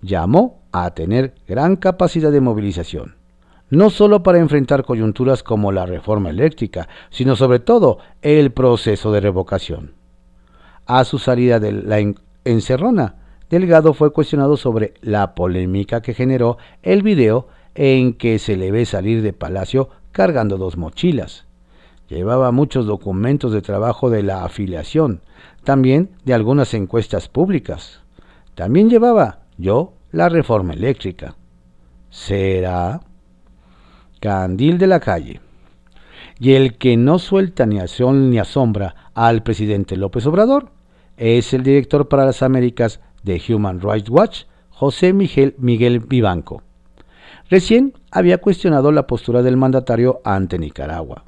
Llamó 0.02 0.60
a 0.74 0.92
tener 0.92 1.36
gran 1.48 1.78
capacidad 1.78 2.34
de 2.34 2.42
movilización, 2.42 3.16
no 3.70 3.90
solo 3.90 4.24
para 4.24 4.40
enfrentar 4.40 4.84
coyunturas 4.84 5.42
como 5.42 5.72
la 5.72 5.86
reforma 5.86 6.32
eléctrica, 6.32 6.90
sino 7.12 7.38
sobre 7.38 7.60
todo 7.60 8.00
el 8.22 8.52
proceso 8.52 9.14
de 9.14 9.22
revocación. 9.22 9.94
A 10.86 11.06
su 11.06 11.18
salida 11.18 11.62
de 11.62 11.72
la 11.72 12.00
encerrona, 12.44 13.27
Delgado 13.50 13.94
fue 13.94 14.12
cuestionado 14.12 14.58
sobre 14.58 14.94
la 15.02 15.34
polémica 15.34 16.02
que 16.02 16.14
generó 16.14 16.58
el 16.84 17.02
video 17.02 17.48
en 17.76 18.14
que 18.14 18.40
se 18.40 18.58
le 18.58 18.72
ve 18.72 18.86
salir 18.86 19.22
de 19.22 19.34
Palacio 19.34 19.90
cargando 20.12 20.58
dos 20.58 20.78
mochilas. 20.78 21.46
Llevaba 22.10 22.52
muchos 22.52 22.86
documentos 22.86 23.52
de 23.52 23.62
trabajo 23.62 24.10
de 24.10 24.24
la 24.24 24.44
afiliación, 24.44 25.22
también 25.64 26.10
de 26.26 26.34
algunas 26.34 26.74
encuestas 26.74 27.30
públicas. 27.30 28.02
También 28.56 28.90
llevaba, 28.90 29.40
yo, 29.58 29.94
la 30.12 30.30
reforma 30.30 30.74
eléctrica. 30.74 31.36
¿Será? 32.10 33.02
Candil 34.20 34.78
de 34.78 34.88
la 34.88 35.00
calle. 35.00 35.42
Y 36.40 36.54
el 36.54 36.78
que 36.78 36.98
no 36.98 37.20
suelta 37.20 37.66
ni 37.66 37.80
a 37.80 37.88
sol 37.88 38.30
ni 38.30 38.40
a 38.40 38.46
sombra 38.46 39.12
al 39.14 39.44
presidente 39.44 39.98
López 39.98 40.26
Obrador 40.26 40.72
es 41.18 41.54
el 41.54 41.64
director 41.64 42.08
para 42.08 42.26
las 42.26 42.42
Américas 42.42 43.02
de 43.24 43.42
Human 43.50 43.82
Rights 43.82 44.10
Watch, 44.10 44.44
José 44.70 45.14
Miguel, 45.14 45.56
Miguel 45.58 46.00
Vivanco. 46.00 46.62
Recién 47.50 47.94
había 48.12 48.40
cuestionado 48.40 48.92
la 48.92 49.08
postura 49.08 49.42
del 49.42 49.58
mandatario 49.58 50.22
ante 50.24 50.60
Nicaragua 50.60 51.24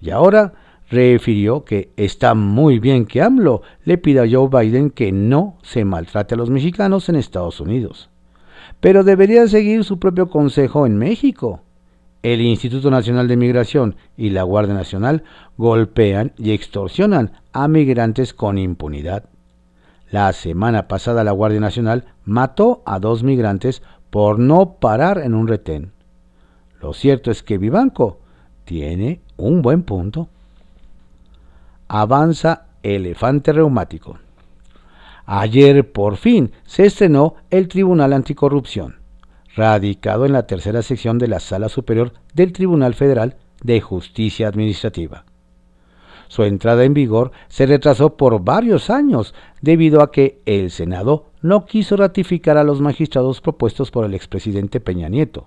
y 0.00 0.10
ahora 0.10 0.52
refirió 0.88 1.64
que 1.64 1.90
está 1.96 2.34
muy 2.34 2.78
bien 2.78 3.06
que 3.06 3.22
AMLO 3.22 3.62
le 3.84 3.98
pida 3.98 4.22
a 4.22 4.28
Joe 4.30 4.48
Biden 4.48 4.90
que 4.90 5.10
no 5.12 5.58
se 5.62 5.84
maltrate 5.84 6.34
a 6.34 6.38
los 6.38 6.50
mexicanos 6.50 7.08
en 7.08 7.16
Estados 7.16 7.60
Unidos, 7.60 8.08
pero 8.80 9.02
debería 9.02 9.48
seguir 9.48 9.84
su 9.84 9.98
propio 9.98 10.28
consejo 10.28 10.86
en 10.86 10.96
México. 10.96 11.62
El 12.22 12.40
Instituto 12.40 12.90
Nacional 12.90 13.28
de 13.28 13.36
Migración 13.36 13.96
y 14.16 14.30
la 14.30 14.42
Guardia 14.42 14.74
Nacional 14.74 15.22
golpean 15.56 16.32
y 16.38 16.52
extorsionan 16.52 17.32
a 17.52 17.68
migrantes 17.68 18.32
con 18.32 18.58
impunidad. 18.58 19.24
La 20.10 20.32
semana 20.32 20.86
pasada 20.86 21.24
la 21.24 21.32
Guardia 21.32 21.60
Nacional 21.60 22.04
mató 22.24 22.82
a 22.86 22.98
dos 23.00 23.22
migrantes 23.22 23.82
por 24.10 24.38
no 24.38 24.74
parar 24.74 25.18
en 25.18 25.34
un 25.34 25.48
retén. 25.48 25.92
Lo 26.80 26.92
cierto 26.92 27.30
es 27.30 27.42
que 27.42 27.58
Vivanco 27.58 28.18
tiene 28.64 29.20
un 29.36 29.62
buen 29.62 29.82
punto. 29.82 30.28
Avanza 31.88 32.66
Elefante 32.82 33.52
Reumático. 33.52 34.18
Ayer 35.24 35.90
por 35.90 36.16
fin 36.16 36.52
se 36.64 36.86
estrenó 36.86 37.34
el 37.50 37.66
Tribunal 37.66 38.12
Anticorrupción, 38.12 39.00
radicado 39.56 40.24
en 40.24 40.32
la 40.32 40.46
tercera 40.46 40.82
sección 40.82 41.18
de 41.18 41.26
la 41.26 41.40
Sala 41.40 41.68
Superior 41.68 42.12
del 42.32 42.52
Tribunal 42.52 42.94
Federal 42.94 43.36
de 43.62 43.80
Justicia 43.80 44.46
Administrativa. 44.46 45.24
Su 46.28 46.42
entrada 46.42 46.84
en 46.84 46.94
vigor 46.94 47.32
se 47.48 47.66
retrasó 47.66 48.16
por 48.16 48.42
varios 48.42 48.90
años 48.90 49.34
debido 49.60 50.02
a 50.02 50.10
que 50.10 50.40
el 50.46 50.70
Senado 50.70 51.26
no 51.42 51.64
quiso 51.64 51.96
ratificar 51.96 52.58
a 52.58 52.64
los 52.64 52.80
magistrados 52.80 53.40
propuestos 53.40 53.90
por 53.90 54.04
el 54.04 54.14
expresidente 54.14 54.80
Peña 54.80 55.08
Nieto. 55.08 55.46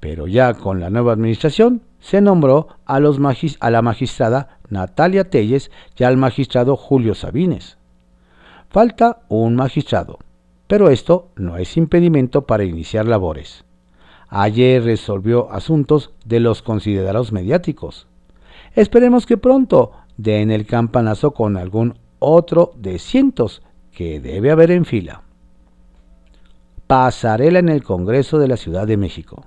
Pero 0.00 0.26
ya 0.26 0.54
con 0.54 0.80
la 0.80 0.90
nueva 0.90 1.12
administración 1.12 1.82
se 2.00 2.20
nombró 2.20 2.68
a, 2.84 3.00
la 3.00 3.82
magistrada 3.82 4.58
Natalia 4.68 5.30
Telles 5.30 5.70
y 5.96 6.04
al 6.04 6.16
magistrado 6.16 6.76
Julio 6.76 7.14
Sabines. 7.14 7.78
Falta 8.68 9.20
un 9.28 9.54
magistrado, 9.54 10.18
pero 10.66 10.90
esto 10.90 11.28
no 11.36 11.56
es 11.56 11.76
impedimento 11.76 12.42
para 12.42 12.64
iniciar 12.64 13.06
labores. 13.06 13.64
Ayer 14.28 14.82
resolvió 14.82 15.50
asuntos 15.52 16.10
de 16.24 16.40
los 16.40 16.60
considerados 16.60 17.30
mediáticos. 17.30 18.08
Esperemos 18.74 19.24
que 19.26 19.36
pronto 19.36 19.92
den 20.16 20.50
el 20.50 20.66
campanazo 20.66 21.32
con 21.32 21.56
algún 21.56 21.98
otro 22.18 22.72
de 22.76 22.98
cientos 22.98 23.62
que 23.92 24.20
debe 24.20 24.50
haber 24.50 24.70
en 24.70 24.84
fila. 24.84 25.22
Pasarela 26.86 27.60
en 27.60 27.68
el 27.68 27.82
Congreso 27.84 28.38
de 28.38 28.48
la 28.48 28.56
Ciudad 28.56 28.86
de 28.86 28.96
México. 28.96 29.46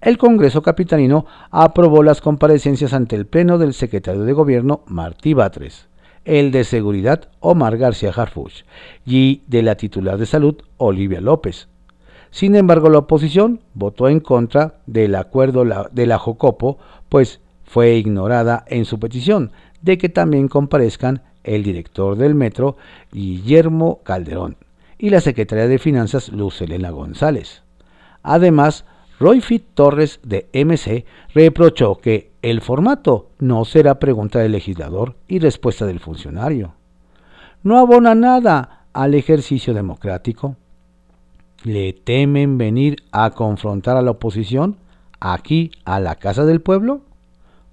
El 0.00 0.18
Congreso 0.18 0.62
Capitalino 0.62 1.24
aprobó 1.50 2.02
las 2.02 2.20
comparecencias 2.20 2.92
ante 2.92 3.16
el 3.16 3.26
Pleno 3.26 3.56
del 3.56 3.72
secretario 3.72 4.24
de 4.24 4.32
Gobierno 4.32 4.82
Martí 4.86 5.32
Batres, 5.32 5.88
el 6.24 6.50
de 6.50 6.64
Seguridad 6.64 7.28
Omar 7.40 7.78
García 7.78 8.12
Harfuch 8.14 8.64
y 9.06 9.42
de 9.46 9.62
la 9.62 9.76
titular 9.76 10.18
de 10.18 10.26
Salud 10.26 10.56
Olivia 10.76 11.20
López. 11.20 11.68
Sin 12.30 12.56
embargo, 12.56 12.90
la 12.90 12.98
oposición 12.98 13.60
votó 13.74 14.08
en 14.08 14.20
contra 14.20 14.80
del 14.86 15.14
acuerdo 15.14 15.64
de 15.92 16.06
la 16.06 16.18
Jocopo, 16.18 16.78
pues 17.08 17.40
fue 17.74 17.96
ignorada 17.96 18.64
en 18.68 18.84
su 18.84 19.00
petición 19.00 19.50
de 19.82 19.98
que 19.98 20.08
también 20.08 20.46
comparezcan 20.46 21.22
el 21.42 21.64
director 21.64 22.16
del 22.16 22.36
metro, 22.36 22.76
Guillermo 23.10 23.98
Calderón, 24.04 24.56
y 24.96 25.10
la 25.10 25.20
secretaria 25.20 25.66
de 25.66 25.80
Finanzas, 25.80 26.28
Luz 26.28 26.62
Elena 26.62 26.90
González. 26.90 27.64
Además, 28.22 28.84
Royfit 29.18 29.74
Torres 29.74 30.20
de 30.22 30.46
MC 30.52 31.04
reprochó 31.34 31.96
que 31.96 32.30
el 32.42 32.60
formato 32.60 33.30
no 33.40 33.64
será 33.64 33.98
pregunta 33.98 34.38
del 34.38 34.52
legislador 34.52 35.16
y 35.26 35.40
respuesta 35.40 35.84
del 35.84 35.98
funcionario. 35.98 36.74
No 37.64 37.80
abona 37.80 38.14
nada 38.14 38.84
al 38.92 39.14
ejercicio 39.14 39.74
democrático. 39.74 40.54
¿Le 41.64 41.92
temen 41.92 42.56
venir 42.56 43.02
a 43.10 43.30
confrontar 43.30 43.96
a 43.96 44.02
la 44.02 44.12
oposición 44.12 44.76
aquí 45.18 45.72
a 45.84 45.98
la 45.98 46.14
Casa 46.14 46.44
del 46.44 46.60
Pueblo? 46.60 47.02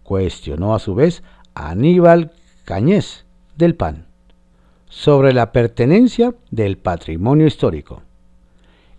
Cuestionó 0.04 0.74
a 0.76 0.80
su 0.80 0.96
vez 0.96 1.24
Aníbal 1.54 2.32
Cañés 2.66 3.26
del 3.58 3.76
PAN 3.76 4.06
sobre 4.90 5.34
la 5.34 5.52
pertenencia 5.52 6.34
del 6.52 6.78
patrimonio 6.78 7.48
histórico. 7.48 8.02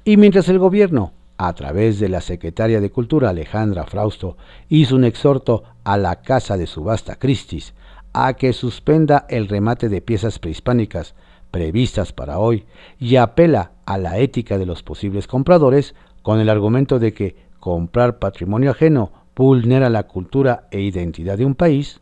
Y 0.05 0.17
mientras 0.17 0.49
el 0.49 0.59
gobierno, 0.59 1.13
a 1.37 1.53
través 1.53 2.01
de 2.01 2.09
la 2.09 2.21
secretaria 2.21 2.81
de 2.81 2.91
Cultura 2.91 3.31
Alejandra 3.31 3.85
Frausto, 3.85 4.37
hizo 4.69 4.97
un 4.97 5.05
exhorto 5.05 5.65
a 5.85 5.97
la 5.99 6.23
Casa 6.23 6.57
de 6.57 6.67
Subasta 6.67 7.17
Christis 7.17 7.75
a 8.13 8.35
que 8.35 8.53
suspenda 8.53 9.27
el 9.29 9.49
remate 9.49 9.89
de 9.89 10.01
piezas 10.01 10.39
prehispánicas 10.39 11.15
previstas 11.51 12.13
para 12.13 12.39
hoy 12.39 12.65
y 12.99 13.17
apela 13.17 13.73
a 13.85 13.99
la 13.99 14.19
ética 14.19 14.59
de 14.59 14.67
los 14.67 14.83
posibles 14.83 15.27
compradores 15.27 15.95
con 16.23 16.41
el 16.41 16.49
argumento 16.49 16.99
de 16.99 17.13
que 17.13 17.37
comprar 17.61 18.19
patrimonio 18.19 18.71
ajeno 18.71 19.13
vulnera 19.35 19.89
la 19.91 20.05
cultura 20.05 20.69
e 20.71 20.81
identidad 20.81 21.39
de 21.39 21.45
un 21.45 21.55
país, 21.55 22.01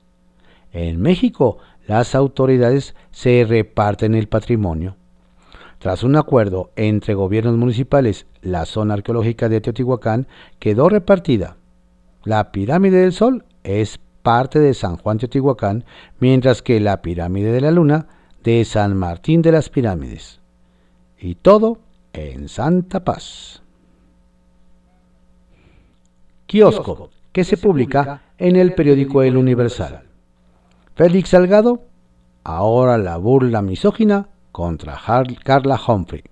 en 0.72 1.00
México 1.00 1.58
las 1.86 2.14
autoridades 2.14 2.94
se 3.10 3.44
reparten 3.48 4.14
el 4.14 4.28
patrimonio. 4.28 4.96
Tras 5.78 6.02
un 6.04 6.16
acuerdo 6.16 6.70
entre 6.76 7.14
gobiernos 7.14 7.56
municipales, 7.56 8.26
la 8.42 8.66
zona 8.66 8.94
arqueológica 8.94 9.48
de 9.48 9.60
Teotihuacán 9.60 10.28
quedó 10.58 10.88
repartida. 10.88 11.56
La 12.24 12.52
pirámide 12.52 12.98
del 12.98 13.12
Sol 13.12 13.44
es 13.64 13.98
parte 14.22 14.58
de 14.58 14.74
San 14.74 14.96
Juan 14.98 15.18
Teotihuacán, 15.18 15.84
mientras 16.18 16.62
que 16.62 16.80
la 16.80 17.00
pirámide 17.00 17.50
de 17.50 17.62
la 17.62 17.70
Luna 17.70 18.08
de 18.44 18.64
San 18.64 18.96
Martín 18.96 19.42
de 19.42 19.52
las 19.52 19.70
Pirámides. 19.70 20.40
Y 21.18 21.36
todo 21.36 21.78
en 22.12 22.48
Santa 22.48 23.04
Paz. 23.04 23.62
Kiosco 26.46 27.10
que 27.40 27.44
se 27.44 27.56
publica 27.56 28.20
en 28.36 28.54
el 28.54 28.74
periódico 28.74 29.22
El 29.22 29.38
Universal. 29.38 30.02
Félix 30.94 31.30
Salgado, 31.30 31.84
ahora 32.44 32.98
la 32.98 33.16
burla 33.16 33.62
misógina 33.62 34.28
contra 34.52 35.00
Carla 35.42 35.80
Humphrey. 35.88 36.22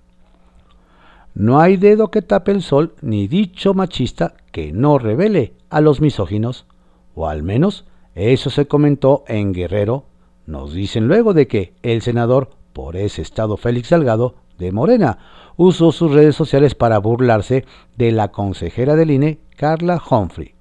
No 1.32 1.60
hay 1.60 1.78
dedo 1.78 2.10
que 2.10 2.20
tape 2.20 2.52
el 2.52 2.60
sol 2.60 2.94
ni 3.00 3.26
dicho 3.26 3.72
machista 3.72 4.34
que 4.52 4.70
no 4.70 4.98
revele 4.98 5.54
a 5.70 5.80
los 5.80 6.02
misóginos, 6.02 6.66
o 7.14 7.26
al 7.26 7.42
menos 7.42 7.86
eso 8.14 8.50
se 8.50 8.66
comentó 8.66 9.24
en 9.28 9.54
Guerrero. 9.54 10.04
Nos 10.44 10.74
dicen 10.74 11.08
luego 11.08 11.32
de 11.32 11.48
que 11.48 11.72
el 11.82 12.02
senador 12.02 12.50
por 12.74 12.96
ese 12.96 13.22
estado 13.22 13.56
Félix 13.56 13.88
Salgado 13.88 14.34
de 14.58 14.72
Morena 14.72 15.20
usó 15.56 15.90
sus 15.90 16.12
redes 16.12 16.36
sociales 16.36 16.74
para 16.74 16.98
burlarse 16.98 17.64
de 17.96 18.12
la 18.12 18.28
consejera 18.28 18.94
del 18.94 19.10
INE, 19.10 19.38
Carla 19.56 20.02
Humphrey, 20.10 20.57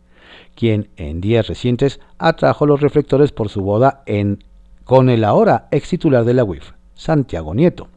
quien 0.57 0.89
en 0.97 1.21
días 1.21 1.47
recientes 1.47 2.01
atrajo 2.17 2.65
los 2.65 2.81
reflectores 2.81 3.31
por 3.31 3.47
su 3.47 3.61
boda 3.61 4.01
en, 4.07 4.43
con 4.83 5.09
el 5.09 5.23
ahora 5.23 5.67
ex 5.71 5.89
titular 5.89 6.25
de 6.25 6.33
la 6.33 6.43
UIF, 6.43 6.71
Santiago 6.95 7.53
Nieto. 7.53 7.87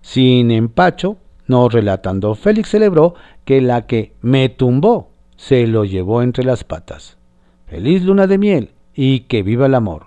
Sin 0.00 0.52
empacho, 0.52 1.16
no 1.48 1.68
relatando, 1.68 2.36
Félix 2.36 2.70
celebró 2.70 3.14
que 3.44 3.60
la 3.60 3.86
que 3.86 4.14
me 4.22 4.48
tumbó 4.48 5.10
se 5.36 5.66
lo 5.66 5.84
llevó 5.84 6.22
entre 6.22 6.44
las 6.44 6.62
patas. 6.62 7.18
Feliz 7.66 8.02
luna 8.04 8.28
de 8.28 8.38
miel 8.38 8.70
y 8.94 9.20
que 9.20 9.42
viva 9.42 9.66
el 9.66 9.74
amor. 9.74 10.06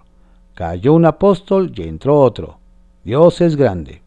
Cayó 0.53 0.93
un 0.93 1.05
apóstol 1.05 1.73
y 1.75 1.83
entró 1.83 2.21
otro. 2.21 2.59
Dios 3.03 3.41
es 3.41 3.57
grande. 3.57 4.01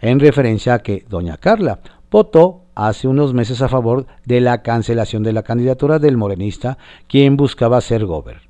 En 0.00 0.18
referencia 0.18 0.74
a 0.74 0.78
que 0.80 1.04
doña 1.08 1.36
Carla 1.36 1.78
votó 2.12 2.60
hace 2.74 3.08
unos 3.08 3.32
meses 3.32 3.62
a 3.62 3.68
favor 3.68 4.06
de 4.26 4.40
la 4.40 4.62
cancelación 4.62 5.22
de 5.22 5.32
la 5.32 5.42
candidatura 5.42 5.98
del 5.98 6.18
morenista, 6.18 6.76
quien 7.08 7.36
buscaba 7.36 7.80
ser 7.80 8.04
gober. 8.04 8.42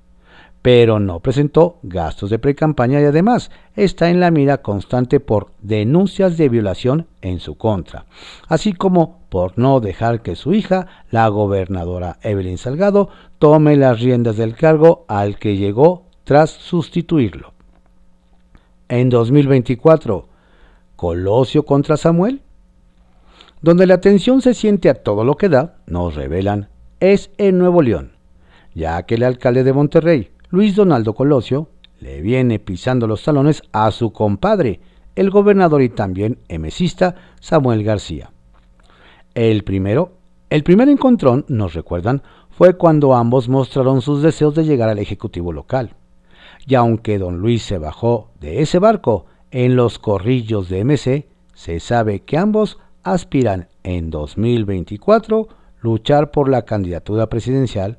Pero 0.62 1.00
no 1.00 1.20
presentó 1.20 1.78
gastos 1.82 2.30
de 2.30 2.38
precampaña 2.38 3.00
y 3.00 3.04
además 3.04 3.50
está 3.74 4.10
en 4.10 4.20
la 4.20 4.30
mira 4.30 4.58
constante 4.58 5.18
por 5.20 5.50
denuncias 5.60 6.36
de 6.36 6.48
violación 6.48 7.06
en 7.20 7.40
su 7.40 7.56
contra, 7.56 8.06
así 8.48 8.72
como 8.72 9.20
por 9.28 9.58
no 9.58 9.80
dejar 9.80 10.22
que 10.22 10.36
su 10.36 10.54
hija, 10.54 10.86
la 11.10 11.26
gobernadora 11.28 12.18
Evelyn 12.22 12.58
Salgado, 12.58 13.08
tome 13.38 13.76
las 13.76 14.00
riendas 14.00 14.36
del 14.36 14.54
cargo 14.54 15.04
al 15.08 15.38
que 15.38 15.56
llegó 15.56 16.04
tras 16.24 16.50
sustituirlo. 16.50 17.52
En 18.88 19.08
2024, 19.08 20.28
Colosio 20.96 21.64
contra 21.64 21.96
Samuel 21.96 22.42
donde 23.62 23.86
la 23.86 23.94
atención 23.94 24.42
se 24.42 24.54
siente 24.54 24.90
a 24.90 24.94
todo 24.94 25.24
lo 25.24 25.36
que 25.36 25.48
da, 25.48 25.76
nos 25.86 26.16
revelan, 26.16 26.68
es 27.00 27.30
en 27.38 27.58
Nuevo 27.58 27.80
León. 27.82 28.12
ya 28.74 29.02
que 29.04 29.16
el 29.16 29.22
alcalde 29.22 29.64
de 29.64 29.72
Monterrey, 29.72 30.30
Luis 30.50 30.74
Donaldo 30.74 31.14
Colosio, 31.14 31.68
le 32.00 32.20
viene 32.22 32.58
pisando 32.58 33.06
los 33.06 33.22
talones 33.22 33.62
a 33.72 33.90
su 33.90 34.12
compadre, 34.12 34.80
el 35.14 35.30
gobernador 35.30 35.82
y 35.82 35.90
también 35.90 36.38
emesista 36.48 37.14
Samuel 37.40 37.84
García. 37.84 38.32
El 39.34 39.62
primero, 39.62 40.12
el 40.48 40.62
primer 40.64 40.88
encontrón, 40.88 41.44
nos 41.48 41.74
recuerdan, 41.74 42.22
fue 42.50 42.76
cuando 42.76 43.14
ambos 43.14 43.48
mostraron 43.48 44.00
sus 44.00 44.22
deseos 44.22 44.54
de 44.54 44.64
llegar 44.64 44.88
al 44.88 44.98
Ejecutivo 44.98 45.52
local. 45.52 45.94
Y 46.66 46.74
aunque 46.74 47.18
don 47.18 47.38
Luis 47.38 47.62
se 47.62 47.78
bajó 47.78 48.30
de 48.40 48.62
ese 48.62 48.78
barco 48.78 49.26
en 49.50 49.76
los 49.76 49.98
corrillos 49.98 50.68
de 50.68 50.84
MC, 50.84 51.28
se 51.54 51.78
sabe 51.78 52.20
que 52.20 52.38
ambos 52.38 52.78
aspiran 53.02 53.68
en 53.82 54.10
2024 54.10 55.48
luchar 55.80 56.30
por 56.30 56.48
la 56.48 56.62
candidatura 56.62 57.28
presidencial, 57.28 57.98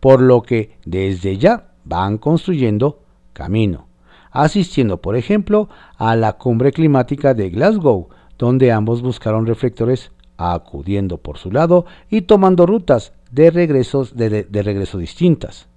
por 0.00 0.20
lo 0.20 0.42
que 0.42 0.76
desde 0.84 1.38
ya 1.38 1.72
van 1.84 2.18
construyendo 2.18 3.00
camino, 3.32 3.86
asistiendo 4.30 5.00
por 5.00 5.16
ejemplo 5.16 5.68
a 5.96 6.16
la 6.16 6.34
cumbre 6.34 6.72
climática 6.72 7.34
de 7.34 7.50
Glasgow, 7.50 8.08
donde 8.38 8.72
ambos 8.72 9.02
buscaron 9.02 9.46
reflectores 9.46 10.12
acudiendo 10.36 11.18
por 11.18 11.38
su 11.38 11.50
lado 11.50 11.86
y 12.10 12.22
tomando 12.22 12.66
rutas 12.66 13.12
de, 13.30 13.50
regresos, 13.50 14.16
de, 14.16 14.46
regreso 14.50 14.98
distintas. 14.98 15.68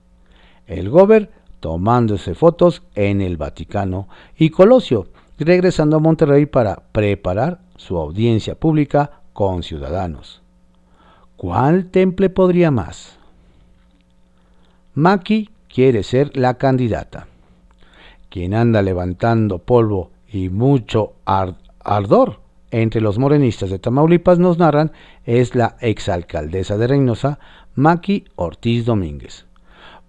El 0.66 0.90
Gober 0.90 1.32
tomándose 1.60 2.36
fotos 2.36 2.84
en 2.96 3.22
el 3.22 3.38
Vaticano 3.38 4.08
y 4.38 4.50
Colosio 4.50 5.08
regresando 5.44 5.98
a 5.98 6.00
Monterrey 6.00 6.46
para 6.46 6.84
preparar 6.92 7.60
su 7.76 7.98
audiencia 7.98 8.56
pública 8.56 9.22
con 9.34 9.64
ciudadanos. 9.64 10.42
¿Cuál 11.36 11.88
temple 11.88 12.30
podría 12.30 12.72
más? 12.72 13.18
Maki 14.96 15.50
quiere 15.72 16.04
ser 16.04 16.36
la 16.36 16.56
candidata. 16.56 17.28
Quien 18.30 18.54
anda 18.54 18.82
levantando 18.82 19.60
polvo 19.60 20.12
y 20.28 20.50
mucho 20.50 21.14
ardor 21.24 22.40
entre 22.72 23.02
los 23.02 23.18
morenistas 23.18 23.70
de 23.70 23.80
Tamaulipas 23.80 24.40
nos 24.40 24.58
narran 24.58 24.92
es 25.26 25.56
la 25.56 25.78
exalcaldesa 25.80 26.78
de 26.78 26.88
Reynosa, 26.88 27.40
Maki 27.76 28.26
Ortiz 28.36 28.86
Domínguez, 28.86 29.46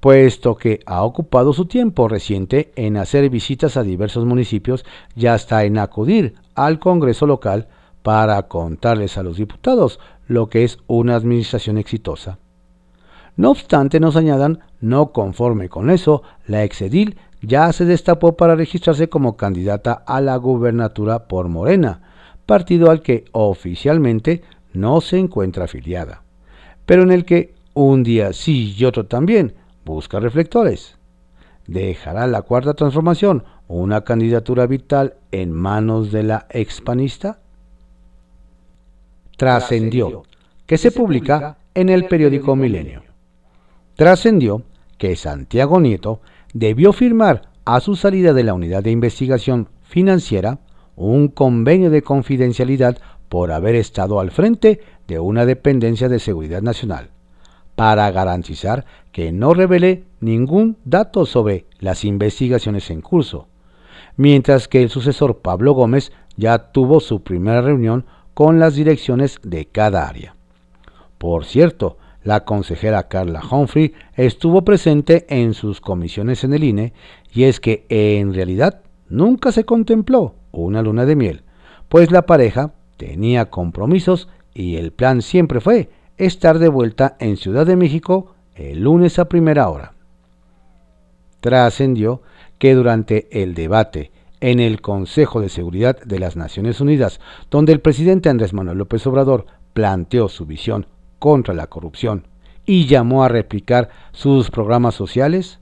puesto 0.00 0.56
que 0.56 0.80
ha 0.86 1.02
ocupado 1.02 1.52
su 1.52 1.66
tiempo 1.66 2.08
reciente 2.08 2.72
en 2.76 2.96
hacer 2.96 3.28
visitas 3.30 3.76
a 3.76 3.82
diversos 3.82 4.24
municipios 4.24 4.84
y 5.16 5.26
hasta 5.26 5.64
en 5.64 5.78
acudir 5.78 6.34
al 6.54 6.78
Congreso 6.78 7.26
local 7.26 7.68
para 8.02 8.42
contarles 8.44 9.18
a 9.18 9.22
los 9.22 9.36
diputados 9.36 9.98
lo 10.26 10.48
que 10.48 10.64
es 10.64 10.78
una 10.86 11.16
administración 11.16 11.78
exitosa. 11.78 12.38
No 13.36 13.50
obstante, 13.50 14.00
nos 14.00 14.16
añadan, 14.16 14.60
no 14.80 15.12
conforme 15.12 15.68
con 15.68 15.90
eso, 15.90 16.22
la 16.46 16.64
exedil 16.64 17.16
ya 17.40 17.72
se 17.72 17.84
destapó 17.84 18.36
para 18.36 18.56
registrarse 18.56 19.08
como 19.08 19.36
candidata 19.36 19.92
a 20.06 20.20
la 20.20 20.36
gubernatura 20.36 21.28
por 21.28 21.48
Morena, 21.48 22.02
partido 22.46 22.90
al 22.90 23.00
que 23.02 23.26
oficialmente 23.32 24.42
no 24.72 25.00
se 25.00 25.18
encuentra 25.18 25.64
afiliada, 25.64 26.22
pero 26.84 27.02
en 27.02 27.12
el 27.12 27.24
que 27.24 27.54
un 27.74 28.02
día 28.02 28.32
sí 28.32 28.74
y 28.76 28.84
otro 28.84 29.06
también 29.06 29.54
busca 29.88 30.20
reflectores. 30.20 30.98
¿Dejará 31.66 32.26
la 32.26 32.42
cuarta 32.42 32.74
transformación 32.74 33.44
una 33.66 34.02
candidatura 34.04 34.66
vital 34.66 35.14
en 35.32 35.52
manos 35.52 36.12
de 36.12 36.22
la 36.22 36.46
expanista? 36.50 37.40
Trascendió, 39.36 40.24
que 40.66 40.78
se 40.78 40.92
publica 40.92 41.58
en 41.74 41.88
el 41.88 42.06
periódico 42.06 42.54
Milenio. 42.54 43.02
Trascendió 43.96 44.62
que 44.96 45.16
Santiago 45.16 45.80
Nieto 45.80 46.20
debió 46.52 46.92
firmar 46.92 47.50
a 47.64 47.80
su 47.80 47.96
salida 47.96 48.32
de 48.32 48.44
la 48.44 48.54
unidad 48.54 48.82
de 48.82 48.90
investigación 48.90 49.68
financiera 49.82 50.58
un 50.96 51.28
convenio 51.28 51.90
de 51.90 52.02
confidencialidad 52.02 52.98
por 53.28 53.52
haber 53.52 53.74
estado 53.74 54.20
al 54.20 54.30
frente 54.30 54.80
de 55.06 55.20
una 55.20 55.46
dependencia 55.46 56.08
de 56.08 56.18
seguridad 56.18 56.62
nacional, 56.62 57.10
para 57.78 58.10
garantizar 58.10 58.84
que 59.12 59.30
no 59.30 59.54
revele 59.54 60.02
ningún 60.18 60.78
dato 60.84 61.24
sobre 61.24 61.64
las 61.78 62.04
investigaciones 62.04 62.90
en 62.90 63.00
curso, 63.00 63.46
mientras 64.16 64.66
que 64.66 64.82
el 64.82 64.90
sucesor 64.90 65.38
Pablo 65.38 65.74
Gómez 65.74 66.10
ya 66.36 66.72
tuvo 66.72 66.98
su 66.98 67.22
primera 67.22 67.60
reunión 67.60 68.04
con 68.34 68.58
las 68.58 68.74
direcciones 68.74 69.38
de 69.44 69.66
cada 69.66 70.08
área. 70.08 70.34
Por 71.18 71.44
cierto, 71.44 71.98
la 72.24 72.44
consejera 72.44 73.06
Carla 73.06 73.42
Humphrey 73.48 73.94
estuvo 74.16 74.64
presente 74.64 75.24
en 75.28 75.54
sus 75.54 75.80
comisiones 75.80 76.42
en 76.42 76.54
el 76.54 76.64
INE 76.64 76.94
y 77.32 77.44
es 77.44 77.60
que 77.60 77.86
en 77.90 78.34
realidad 78.34 78.80
nunca 79.08 79.52
se 79.52 79.62
contempló 79.62 80.34
una 80.50 80.82
luna 80.82 81.06
de 81.06 81.14
miel, 81.14 81.42
pues 81.88 82.10
la 82.10 82.26
pareja 82.26 82.72
tenía 82.96 83.50
compromisos 83.50 84.28
y 84.52 84.74
el 84.74 84.90
plan 84.90 85.22
siempre 85.22 85.60
fue 85.60 85.90
estar 86.18 86.58
de 86.58 86.68
vuelta 86.68 87.16
en 87.20 87.36
Ciudad 87.36 87.66
de 87.66 87.76
México 87.76 88.34
el 88.54 88.80
lunes 88.80 89.18
a 89.18 89.28
primera 89.28 89.68
hora. 89.68 89.94
Trascendió 91.40 92.22
que 92.58 92.74
durante 92.74 93.42
el 93.42 93.54
debate 93.54 94.10
en 94.40 94.60
el 94.60 94.80
Consejo 94.80 95.40
de 95.40 95.48
Seguridad 95.48 95.98
de 96.04 96.18
las 96.18 96.36
Naciones 96.36 96.80
Unidas, 96.80 97.20
donde 97.50 97.72
el 97.72 97.80
presidente 97.80 98.28
Andrés 98.28 98.52
Manuel 98.52 98.78
López 98.78 99.06
Obrador 99.06 99.46
planteó 99.72 100.28
su 100.28 100.46
visión 100.46 100.86
contra 101.18 101.54
la 101.54 101.68
corrupción 101.68 102.26
y 102.66 102.86
llamó 102.86 103.24
a 103.24 103.28
replicar 103.28 103.88
sus 104.12 104.50
programas 104.50 104.94
sociales, 104.94 105.60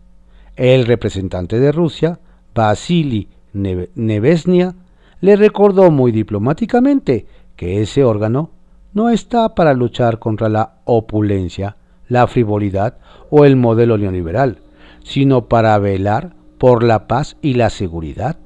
el 0.56 0.86
representante 0.86 1.60
de 1.60 1.70
Rusia, 1.70 2.18
Vasily 2.54 3.28
Nevesnia, 3.52 4.74
le 5.20 5.36
recordó 5.36 5.90
muy 5.90 6.12
diplomáticamente 6.12 7.26
que 7.56 7.80
ese 7.80 8.04
órgano 8.04 8.50
no 8.96 9.10
está 9.10 9.54
para 9.54 9.74
luchar 9.74 10.18
contra 10.18 10.48
la 10.48 10.76
opulencia, 10.86 11.76
la 12.08 12.26
frivolidad 12.26 12.96
o 13.28 13.44
el 13.44 13.54
modelo 13.54 13.98
neoliberal, 13.98 14.62
sino 15.04 15.48
para 15.48 15.78
velar 15.78 16.34
por 16.56 16.82
la 16.82 17.06
paz 17.06 17.36
y 17.42 17.52
la 17.54 17.68
seguridad. 17.68 18.38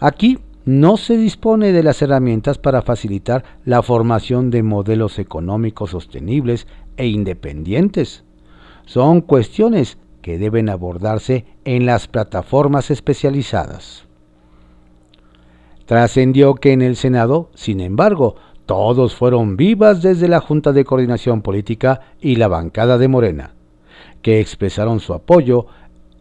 Aquí 0.00 0.38
no 0.64 0.96
se 0.96 1.18
dispone 1.18 1.72
de 1.72 1.82
las 1.82 2.00
herramientas 2.00 2.56
para 2.56 2.80
facilitar 2.80 3.44
la 3.66 3.82
formación 3.82 4.48
de 4.48 4.62
modelos 4.62 5.18
económicos 5.18 5.90
sostenibles 5.90 6.66
e 6.96 7.08
independientes. 7.08 8.24
Son 8.86 9.20
cuestiones 9.20 9.98
que 10.22 10.38
deben 10.38 10.70
abordarse 10.70 11.44
en 11.66 11.84
las 11.84 12.08
plataformas 12.08 12.90
especializadas. 12.90 14.06
Trascendió 15.84 16.54
que 16.54 16.72
en 16.72 16.80
el 16.80 16.96
Senado, 16.96 17.50
sin 17.54 17.80
embargo, 17.80 18.36
todos 18.66 19.14
fueron 19.14 19.56
vivas 19.56 20.02
desde 20.02 20.28
la 20.28 20.40
Junta 20.40 20.72
de 20.72 20.84
Coordinación 20.84 21.42
Política 21.42 22.00
y 22.20 22.36
la 22.36 22.48
bancada 22.48 22.98
de 22.98 23.08
Morena, 23.08 23.54
que 24.22 24.40
expresaron 24.40 25.00
su 25.00 25.14
apoyo 25.14 25.66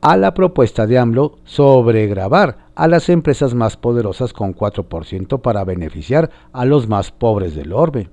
a 0.01 0.17
la 0.17 0.33
propuesta 0.33 0.87
de 0.87 0.97
AMLO 0.97 1.37
sobre 1.43 2.07
grabar 2.07 2.69
a 2.75 2.87
las 2.87 3.09
empresas 3.09 3.53
más 3.53 3.77
poderosas 3.77 4.33
con 4.33 4.55
4% 4.55 5.41
para 5.41 5.63
beneficiar 5.63 6.31
a 6.51 6.65
los 6.65 6.87
más 6.87 7.11
pobres 7.11 7.55
del 7.55 7.73
orbe. 7.73 8.09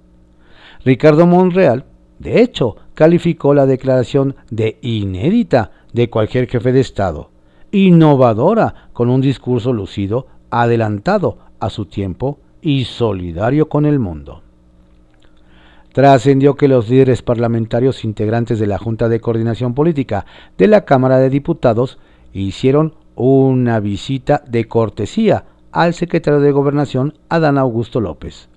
Ricardo 0.84 1.26
Monreal, 1.26 1.86
de 2.18 2.42
hecho, 2.42 2.76
calificó 2.94 3.54
la 3.54 3.64
declaración 3.64 4.36
de 4.50 4.78
inédita 4.82 5.70
de 5.92 6.10
cualquier 6.10 6.48
jefe 6.48 6.72
de 6.72 6.80
Estado, 6.80 7.30
innovadora 7.70 8.90
con 8.92 9.08
un 9.08 9.20
discurso 9.20 9.72
lucido, 9.72 10.26
adelantado 10.50 11.38
a 11.60 11.70
su 11.70 11.86
tiempo 11.86 12.38
y 12.62 12.84
solidario 12.84 13.68
con 13.68 13.86
el 13.86 13.98
mundo. 13.98 14.42
Trascendió 15.92 16.54
que 16.54 16.68
los 16.68 16.88
líderes 16.88 17.22
parlamentarios 17.22 18.04
integrantes 18.04 18.58
de 18.58 18.66
la 18.66 18.78
Junta 18.78 19.08
de 19.08 19.20
Coordinación 19.20 19.74
Política 19.74 20.26
de 20.56 20.68
la 20.68 20.84
Cámara 20.84 21.18
de 21.18 21.30
Diputados 21.30 21.98
hicieron 22.32 22.94
una 23.16 23.80
visita 23.80 24.42
de 24.46 24.68
cortesía 24.68 25.44
al 25.72 25.94
secretario 25.94 26.40
de 26.40 26.52
Gobernación, 26.52 27.14
Adán 27.28 27.58
Augusto 27.58 28.00
López, 28.00 28.48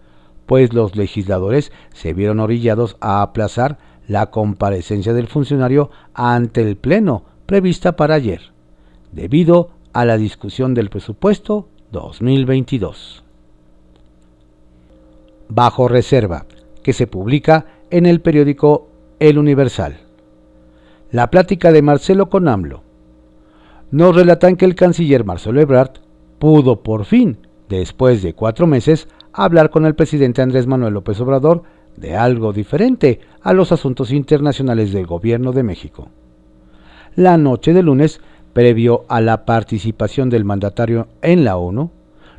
pues 0.46 0.74
los 0.74 0.96
legisladores 0.96 1.72
se 1.94 2.14
vieron 2.14 2.40
orillados 2.40 2.98
a 3.00 3.22
aplazar 3.22 3.80
la 4.08 4.30
comparecencia 4.30 5.14
del 5.14 5.28
funcionario 5.28 5.90
ante 6.14 6.62
el 6.62 6.78
Pleno 6.78 7.24
prevista 7.46 7.96
para 7.96 8.16
ayer, 8.16 8.42
debido 9.12 9.72
a 9.94 10.06
la 10.06 10.18
discusión 10.18 10.74
del 10.74 10.90
presupuesto 10.90 11.70
2022. 11.92 13.24
Bajo 15.54 15.90
reserva, 15.90 16.46
que 16.82 16.94
se 16.94 17.08
publica 17.08 17.66
en 17.90 18.06
el 18.06 18.22
periódico 18.22 18.88
El 19.20 19.38
Universal. 19.38 19.98
La 21.12 21.30
plática 21.30 21.74
de 21.74 21.82
Marcelo 21.82 22.30
con 22.30 22.48
AMLO. 22.48 22.84
Nos 23.92 24.16
relatan 24.16 24.56
que 24.56 24.64
el 24.64 24.76
canciller 24.76 25.26
Marcelo 25.26 25.60
Ebrard 25.60 25.96
pudo 26.40 26.84
por 26.84 27.04
fin, 27.04 27.38
después 27.68 28.22
de 28.22 28.34
cuatro 28.34 28.66
meses, 28.66 29.10
hablar 29.34 29.72
con 29.72 29.86
el 29.86 29.94
presidente 29.94 30.42
Andrés 30.42 30.68
Manuel 30.68 30.94
López 30.94 31.20
Obrador 31.20 31.64
de 31.98 32.16
algo 32.16 32.54
diferente 32.54 33.20
a 33.42 33.52
los 33.52 33.74
asuntos 33.74 34.14
internacionales 34.14 34.94
del 34.94 35.06
gobierno 35.06 35.52
de 35.52 35.64
México. 35.64 36.08
la 37.16 37.36
noche 37.36 37.74
de 37.74 37.84
lunes, 37.84 38.22
previo 38.54 39.04
a 39.10 39.20
la 39.20 39.44
participación 39.44 40.30
del 40.30 40.46
mandatario 40.46 41.10
en 41.22 41.44
la 41.44 41.58
ONU, 41.58 41.92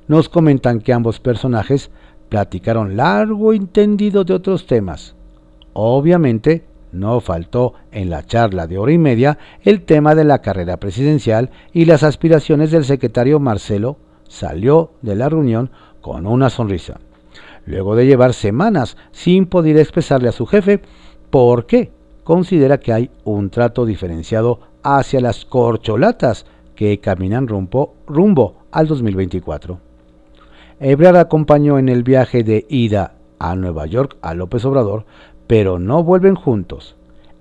nos 0.09 0.31
comentan 0.31 0.81
que 0.81 0.95
ambos 0.95 1.21
personajes 1.21 1.91
platicaron 2.33 2.97
largo 2.97 3.53
y 3.53 3.61
tendido 3.61 4.25
de 4.25 4.33
otros 4.33 4.67
temas. 4.67 5.15
Obviamente, 5.75 6.65
no 6.91 7.21
faltó 7.21 7.75
en 7.91 8.09
la 8.09 8.25
charla 8.25 8.67
de 8.67 8.79
hora 8.79 8.91
y 8.91 8.97
media 8.97 9.37
el 9.61 9.83
tema 9.83 10.15
de 10.15 10.25
la 10.25 10.41
carrera 10.41 10.79
presidencial 10.79 11.51
y 11.75 11.85
las 11.85 12.03
aspiraciones 12.03 12.71
del 12.71 12.87
secretario 12.87 13.39
Marcelo 13.39 13.99
salió 14.29 14.93
de 15.03 15.15
la 15.15 15.29
reunión 15.29 15.73
con 16.01 16.27
una 16.27 16.49
sonrisa. 16.49 17.01
Luego 17.67 17.97
de 17.97 18.07
llevar 18.07 18.33
semanas 18.33 18.97
sin 19.11 19.45
poder 19.45 19.77
expresarle 19.77 20.31
a 20.31 20.33
su 20.33 20.47
jefe 20.47 20.81
por 21.29 21.67
qué 21.67 21.93
considera 22.25 22.81
que 22.81 22.95
hay 22.95 23.11
un 23.25 23.51
trato 23.51 23.85
diferenciado 23.85 24.59
hacia 24.83 25.21
las 25.21 25.45
corcholatas 25.45 26.47
que 26.77 26.99
caminan 26.99 27.47
rumbo, 27.47 27.95
rumbo 28.07 28.63
al 28.71 28.87
2024. 28.87 29.92
Ebrard 30.85 31.17
acompañó 31.17 31.79
en 31.79 31.89
el 31.89 32.03
viaje 32.03 32.43
de 32.43 32.67
ida 32.69 33.15
a 33.39 33.55
Nueva 33.55 33.87
York 33.87 34.17
a 34.21 34.35
López 34.35 34.65
Obrador, 34.65 35.07
pero 35.47 35.79
no 35.79 36.03
vuelven 36.03 36.35
juntos. 36.35 36.97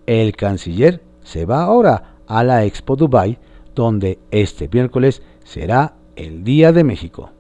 El 0.06 0.36
canciller 0.36 1.02
se 1.24 1.46
va 1.46 1.64
ahora 1.64 2.18
a 2.28 2.44
la 2.44 2.66
Expo 2.66 2.96
Dubai, 2.96 3.40
donde 3.74 4.20
este 4.30 4.70
miércoles 4.72 5.24
será 5.44 5.96
el 6.16 6.44
Día 6.44 6.72
de 6.72 6.84
México. 6.84 7.32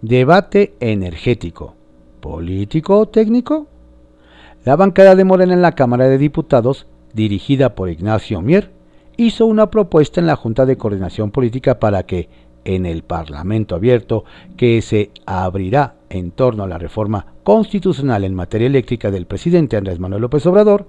Debate 0.00 0.74
energético. 0.80 1.76
¿Político 2.20 2.98
o 2.98 3.06
técnico? 3.06 3.68
La 4.64 4.74
bancada 4.74 5.14
de 5.14 5.24
Morena 5.24 5.54
en 5.54 5.62
la 5.62 5.76
Cámara 5.76 6.08
de 6.08 6.18
Diputados, 6.18 6.88
dirigida 7.14 7.76
por 7.76 7.88
Ignacio 7.88 8.42
Mier, 8.42 8.72
hizo 9.16 9.46
una 9.46 9.70
propuesta 9.70 10.20
en 10.20 10.26
la 10.26 10.34
Junta 10.34 10.66
de 10.66 10.76
Coordinación 10.76 11.30
Política 11.30 11.78
para 11.78 12.02
que, 12.02 12.28
en 12.64 12.86
el 12.86 13.02
Parlamento 13.02 13.74
abierto 13.74 14.24
que 14.56 14.82
se 14.82 15.10
abrirá 15.26 15.96
en 16.10 16.30
torno 16.30 16.64
a 16.64 16.68
la 16.68 16.78
reforma 16.78 17.26
constitucional 17.42 18.24
en 18.24 18.34
materia 18.34 18.66
eléctrica 18.66 19.10
del 19.10 19.26
presidente 19.26 19.76
Andrés 19.76 19.98
Manuel 19.98 20.22
López 20.22 20.46
Obrador, 20.46 20.86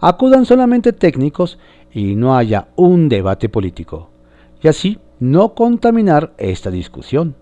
acudan 0.00 0.46
solamente 0.46 0.92
técnicos 0.92 1.58
y 1.92 2.16
no 2.16 2.36
haya 2.36 2.68
un 2.76 3.08
debate 3.08 3.48
político, 3.48 4.10
y 4.62 4.68
así 4.68 4.98
no 5.20 5.54
contaminar 5.54 6.32
esta 6.38 6.70
discusión. 6.70 7.36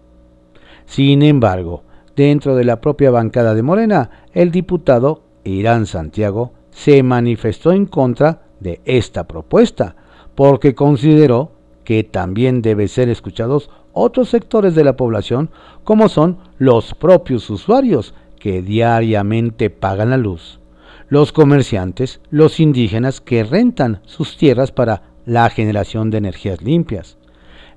Sin 0.84 1.22
embargo, 1.22 1.84
dentro 2.16 2.56
de 2.56 2.64
la 2.64 2.80
propia 2.80 3.10
bancada 3.10 3.54
de 3.54 3.62
Morena, 3.62 4.10
el 4.32 4.50
diputado 4.50 5.22
Irán 5.44 5.86
Santiago 5.86 6.52
se 6.70 7.02
manifestó 7.02 7.72
en 7.72 7.86
contra 7.86 8.42
de 8.60 8.80
esta 8.84 9.26
propuesta, 9.26 9.96
porque 10.34 10.74
consideró 10.74 11.52
que 11.90 12.04
también 12.04 12.62
deben 12.62 12.86
ser 12.86 13.08
escuchados 13.08 13.68
otros 13.92 14.28
sectores 14.28 14.76
de 14.76 14.84
la 14.84 14.96
población, 14.96 15.50
como 15.82 16.08
son 16.08 16.38
los 16.56 16.94
propios 16.94 17.50
usuarios 17.50 18.14
que 18.38 18.62
diariamente 18.62 19.70
pagan 19.70 20.10
la 20.10 20.16
luz, 20.16 20.60
los 21.08 21.32
comerciantes, 21.32 22.20
los 22.30 22.60
indígenas 22.60 23.20
que 23.20 23.42
rentan 23.42 24.02
sus 24.04 24.36
tierras 24.36 24.70
para 24.70 25.02
la 25.26 25.50
generación 25.50 26.10
de 26.10 26.18
energías 26.18 26.62
limpias. 26.62 27.16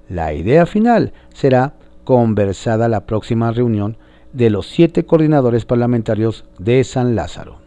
La 0.07 0.31
idea 0.35 0.67
final 0.67 1.11
será 1.33 1.73
conversada 2.03 2.87
la 2.87 3.07
próxima 3.07 3.51
reunión 3.51 3.97
de 4.31 4.51
los 4.51 4.67
siete 4.67 5.07
coordinadores 5.07 5.65
parlamentarios 5.65 6.45
de 6.59 6.83
San 6.83 7.15
Lázaro. 7.15 7.57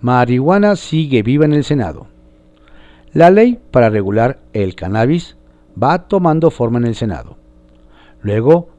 Marihuana 0.00 0.76
sigue 0.76 1.24
viva 1.24 1.46
en 1.46 1.52
el 1.52 1.64
Senado. 1.64 2.13
La 3.14 3.30
ley 3.30 3.60
para 3.70 3.90
regular 3.90 4.40
el 4.52 4.74
cannabis 4.74 5.36
va 5.80 6.08
tomando 6.08 6.50
forma 6.50 6.78
en 6.78 6.86
el 6.86 6.96
Senado. 6.96 7.36
Luego 8.20 8.70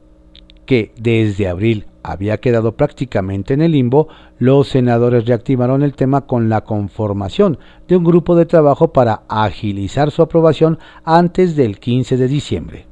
que 0.66 0.92
desde 1.00 1.48
abril 1.48 1.86
había 2.02 2.36
quedado 2.36 2.76
prácticamente 2.76 3.54
en 3.54 3.62
el 3.62 3.72
limbo, 3.72 4.08
los 4.38 4.68
senadores 4.68 5.24
reactivaron 5.24 5.82
el 5.82 5.94
tema 5.94 6.26
con 6.26 6.50
la 6.50 6.64
conformación 6.64 7.58
de 7.88 7.96
un 7.96 8.04
grupo 8.04 8.36
de 8.36 8.44
trabajo 8.44 8.92
para 8.92 9.22
agilizar 9.26 10.10
su 10.10 10.20
aprobación 10.20 10.78
antes 11.02 11.56
del 11.56 11.78
15 11.78 12.18
de 12.18 12.28
diciembre. 12.28 12.86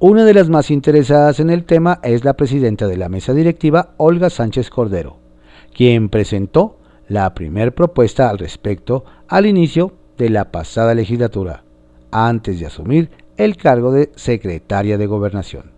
Una 0.00 0.24
de 0.24 0.34
las 0.34 0.48
más 0.48 0.72
interesadas 0.72 1.38
en 1.38 1.50
el 1.50 1.64
tema 1.64 2.00
es 2.02 2.24
la 2.24 2.34
presidenta 2.34 2.88
de 2.88 2.96
la 2.96 3.08
mesa 3.08 3.34
directiva, 3.34 3.90
Olga 3.98 4.30
Sánchez 4.30 4.68
Cordero, 4.68 5.18
quien 5.72 6.08
presentó 6.08 6.78
la 7.06 7.34
primera 7.34 7.70
propuesta 7.70 8.28
al 8.28 8.38
respecto 8.38 9.04
al 9.28 9.46
inicio 9.46 9.99
de 10.20 10.28
la 10.28 10.52
pasada 10.52 10.94
legislatura, 10.94 11.64
antes 12.10 12.60
de 12.60 12.66
asumir 12.66 13.10
el 13.38 13.56
cargo 13.56 13.90
de 13.90 14.12
secretaria 14.16 14.98
de 14.98 15.06
gobernación. 15.06 15.72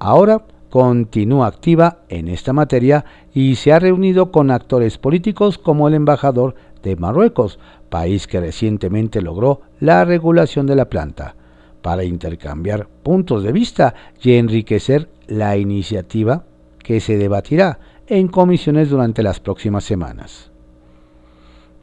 Ahora 0.00 0.42
continúa 0.68 1.46
activa 1.46 1.98
en 2.08 2.26
esta 2.26 2.52
materia 2.52 3.04
y 3.32 3.54
se 3.54 3.72
ha 3.72 3.78
reunido 3.78 4.32
con 4.32 4.50
actores 4.50 4.98
políticos 4.98 5.58
como 5.58 5.86
el 5.86 5.94
embajador 5.94 6.56
de 6.82 6.96
Marruecos, 6.96 7.60
país 7.88 8.26
que 8.26 8.40
recientemente 8.40 9.22
logró 9.22 9.60
la 9.78 10.04
regulación 10.04 10.66
de 10.66 10.74
la 10.74 10.86
planta, 10.86 11.36
para 11.82 12.02
intercambiar 12.02 12.88
puntos 13.04 13.44
de 13.44 13.52
vista 13.52 13.94
y 14.20 14.32
enriquecer 14.32 15.08
la 15.28 15.56
iniciativa 15.56 16.42
que 16.78 16.98
se 16.98 17.16
debatirá 17.16 17.78
en 18.08 18.26
comisiones 18.26 18.90
durante 18.90 19.22
las 19.22 19.38
próximas 19.38 19.84
semanas 19.84 20.50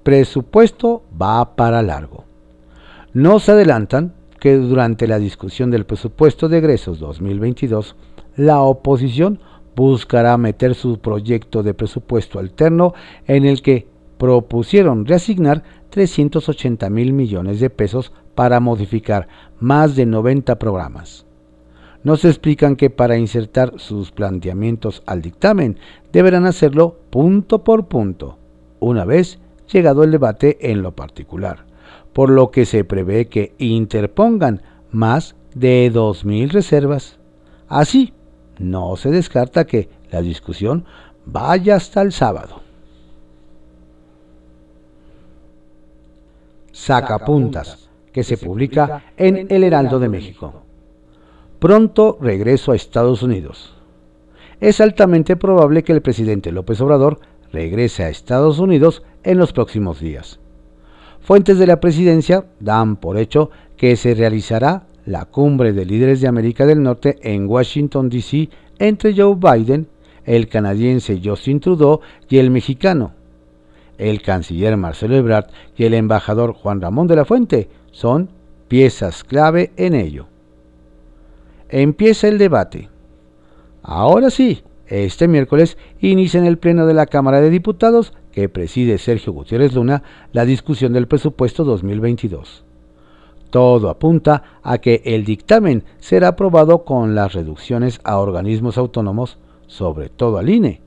presupuesto 0.04 1.04
va 1.20 1.56
para 1.56 1.82
largo. 1.82 2.26
Nos 3.14 3.50
adelantan 3.50 4.14
que 4.40 4.58
durante 4.58 5.08
la 5.08 5.20
discusión 5.20 5.72
del 5.72 5.86
presupuesto 5.86 6.50
de 6.50 6.58
egresos 6.58 7.00
2022, 7.00 7.96
la 8.36 8.62
oposición 8.62 9.40
buscará 9.76 10.38
meter 10.38 10.76
su 10.76 11.00
proyecto 11.00 11.64
de 11.64 11.74
presupuesto 11.74 12.40
alterno 12.40 12.94
en 13.26 13.46
el 13.46 13.62
que 13.62 13.88
propusieron 14.18 15.06
reasignar 15.06 15.64
380 15.90 16.90
mil 16.90 17.14
millones 17.14 17.60
de 17.60 17.70
pesos 17.70 18.12
para 18.36 18.60
modificar 18.60 19.28
más 19.60 19.96
de 19.96 20.06
90 20.06 20.58
programas. 20.60 21.26
Nos 22.04 22.26
explican 22.26 22.76
que 22.76 22.90
para 22.90 23.18
insertar 23.18 23.74
sus 23.78 24.12
planteamientos 24.12 25.04
al 25.06 25.22
dictamen 25.22 25.78
deberán 26.12 26.46
hacerlo 26.46 26.98
punto 27.10 27.64
por 27.64 27.88
punto, 27.88 28.38
una 28.80 29.06
vez 29.06 29.40
llegado 29.74 30.04
el 30.04 30.12
debate 30.12 30.72
en 30.72 30.82
lo 30.82 30.96
particular, 30.96 31.66
por 32.14 32.30
lo 32.30 32.52
que 32.52 32.66
se 32.66 32.84
prevé 32.84 33.28
que 33.28 33.56
interpongan 33.58 34.62
más 34.92 35.36
de 35.56 35.92
2.000 35.92 36.52
reservas. 36.52 37.20
Así, 37.68 38.14
no 38.60 38.96
se 38.96 39.10
descarta 39.10 39.66
que 39.66 39.90
la 40.12 40.22
discusión 40.22 40.86
vaya 41.26 41.76
hasta 41.76 42.02
el 42.02 42.12
sábado. 42.12 42.62
Sacapuntas, 46.72 47.90
que 48.12 48.24
se 48.24 48.38
publica 48.38 49.04
en 49.18 49.48
El 49.50 49.64
Heraldo 49.64 50.00
de 50.00 50.10
México. 50.10 50.64
Pronto 51.60 52.18
regreso 52.22 52.72
a 52.72 52.76
Estados 52.76 53.24
Unidos. 53.24 53.76
Es 54.60 54.82
altamente 54.82 55.36
probable 55.36 55.84
que 55.84 55.94
el 55.94 56.02
presidente 56.02 56.52
López 56.52 56.80
Obrador 56.82 57.20
regrese 57.54 58.04
a 58.04 58.10
Estados 58.10 58.60
Unidos 58.60 59.04
en 59.24 59.38
los 59.38 59.54
próximos 59.54 60.02
días. 60.02 60.40
Fuentes 61.22 61.58
de 61.58 61.68
la 61.68 61.80
presidencia 61.80 62.46
dan 62.60 62.98
por 62.98 63.18
hecho 63.18 63.50
que 63.78 63.96
se 63.96 64.14
realizará 64.16 64.88
la 65.06 65.26
cumbre 65.26 65.72
de 65.72 65.86
líderes 65.86 66.20
de 66.20 66.28
América 66.28 66.66
del 66.66 66.84
Norte 66.84 67.18
en 67.22 67.48
Washington, 67.48 68.10
D.C. 68.10 68.50
entre 68.80 69.16
Joe 69.16 69.36
Biden, 69.36 69.88
el 70.26 70.50
canadiense 70.50 71.22
Justin 71.24 71.60
Trudeau 71.60 72.02
y 72.28 72.40
el 72.40 72.52
mexicano. 72.52 73.14
El 73.98 74.22
canciller 74.22 74.76
Marcelo 74.76 75.16
Ebrard 75.16 75.48
y 75.78 75.84
el 75.86 75.94
embajador 75.94 76.54
Juan 76.54 76.82
Ramón 76.82 77.08
de 77.08 77.16
la 77.16 77.26
Fuente 77.26 77.70
son 77.92 78.30
piezas 78.68 79.24
clave 79.24 79.72
en 79.78 79.94
ello. 79.94 80.26
Empieza 81.70 82.28
el 82.28 82.38
debate. 82.38 82.90
Ahora 83.84 84.30
sí, 84.30 84.64
este 84.88 85.28
miércoles 85.28 85.78
inicia 86.00 86.40
en 86.40 86.46
el 86.46 86.58
Pleno 86.58 86.86
de 86.86 86.94
la 86.94 87.06
Cámara 87.06 87.42
de 87.42 87.50
Diputados, 87.50 88.14
que 88.32 88.50
preside 88.50 88.98
Sergio 88.98 89.34
Gutiérrez 89.34 89.74
Luna, 89.74 90.04
la 90.32 90.46
discusión 90.46 90.94
del 90.94 91.08
presupuesto 91.08 91.64
2022. 91.64 92.66
Todo 93.50 93.90
apunta 93.90 94.60
a 94.64 94.80
que 94.80 95.02
el 95.06 95.26
dictamen 95.26 95.84
será 96.00 96.30
aprobado 96.30 96.84
con 96.84 97.16
las 97.16 97.34
reducciones 97.34 98.02
a 98.04 98.18
organismos 98.18 98.78
autónomos, 98.78 99.38
sobre 99.68 100.10
todo 100.10 100.38
al 100.38 100.50
INE. 100.50 100.82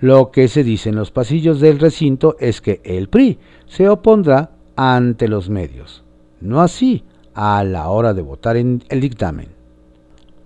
Lo 0.00 0.30
que 0.30 0.48
se 0.48 0.62
dice 0.62 0.90
en 0.90 0.96
los 0.96 1.10
pasillos 1.10 1.60
del 1.60 1.78
recinto 1.78 2.36
es 2.38 2.60
que 2.60 2.80
el 2.84 3.08
PRI 3.08 3.38
se 3.66 3.88
opondrá 3.88 4.50
ante 4.74 5.26
los 5.26 5.48
medios, 5.48 6.04
no 6.40 6.60
así 6.60 7.04
a 7.34 7.64
la 7.64 7.88
hora 7.88 8.12
de 8.12 8.22
votar 8.22 8.56
en 8.56 8.82
el 8.90 9.00
dictamen. 9.00 9.48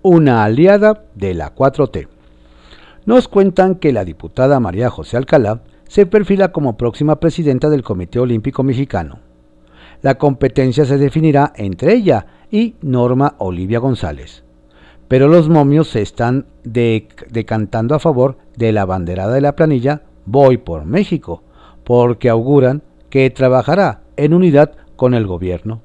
Una 0.03 0.45
aliada 0.45 1.05
de 1.15 1.33
la 1.33 1.53
4T 1.53 2.07
nos 3.05 3.27
cuentan 3.27 3.75
que 3.75 3.93
la 3.93 4.05
diputada 4.05 4.59
María 4.59 4.89
José 4.89 5.17
Alcalá 5.17 5.61
se 5.87 6.05
perfila 6.05 6.51
como 6.51 6.77
próxima 6.77 7.19
presidenta 7.19 7.69
del 7.69 7.83
Comité 7.83 8.19
Olímpico 8.19 8.63
Mexicano. 8.63 9.19
la 10.01 10.15
competencia 10.15 10.85
se 10.85 10.97
definirá 10.97 11.53
entre 11.55 11.93
ella 11.93 12.25
y 12.49 12.75
Norma 12.81 13.35
Olivia 13.37 13.79
González. 13.79 14.43
Pero 15.07 15.27
los 15.27 15.49
momios 15.49 15.89
se 15.89 16.01
están 16.01 16.45
decantando 16.63 17.93
a 17.93 17.99
favor 17.99 18.37
de 18.55 18.71
la 18.71 18.85
banderada 18.85 19.33
de 19.33 19.41
la 19.41 19.55
planilla 19.55 20.03
Voy 20.25 20.57
por 20.57 20.85
México, 20.85 21.43
porque 21.83 22.29
auguran 22.29 22.83
que 23.09 23.29
trabajará 23.29 24.01
en 24.15 24.33
unidad 24.33 24.71
con 24.95 25.13
el 25.13 25.27
gobierno. 25.27 25.81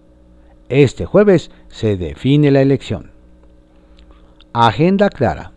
Este 0.69 1.07
jueves 1.07 1.51
se 1.69 1.97
define 1.97 2.51
la 2.51 2.63
elección. 2.63 3.11
Agenda 4.53 5.11
clara. 5.11 5.53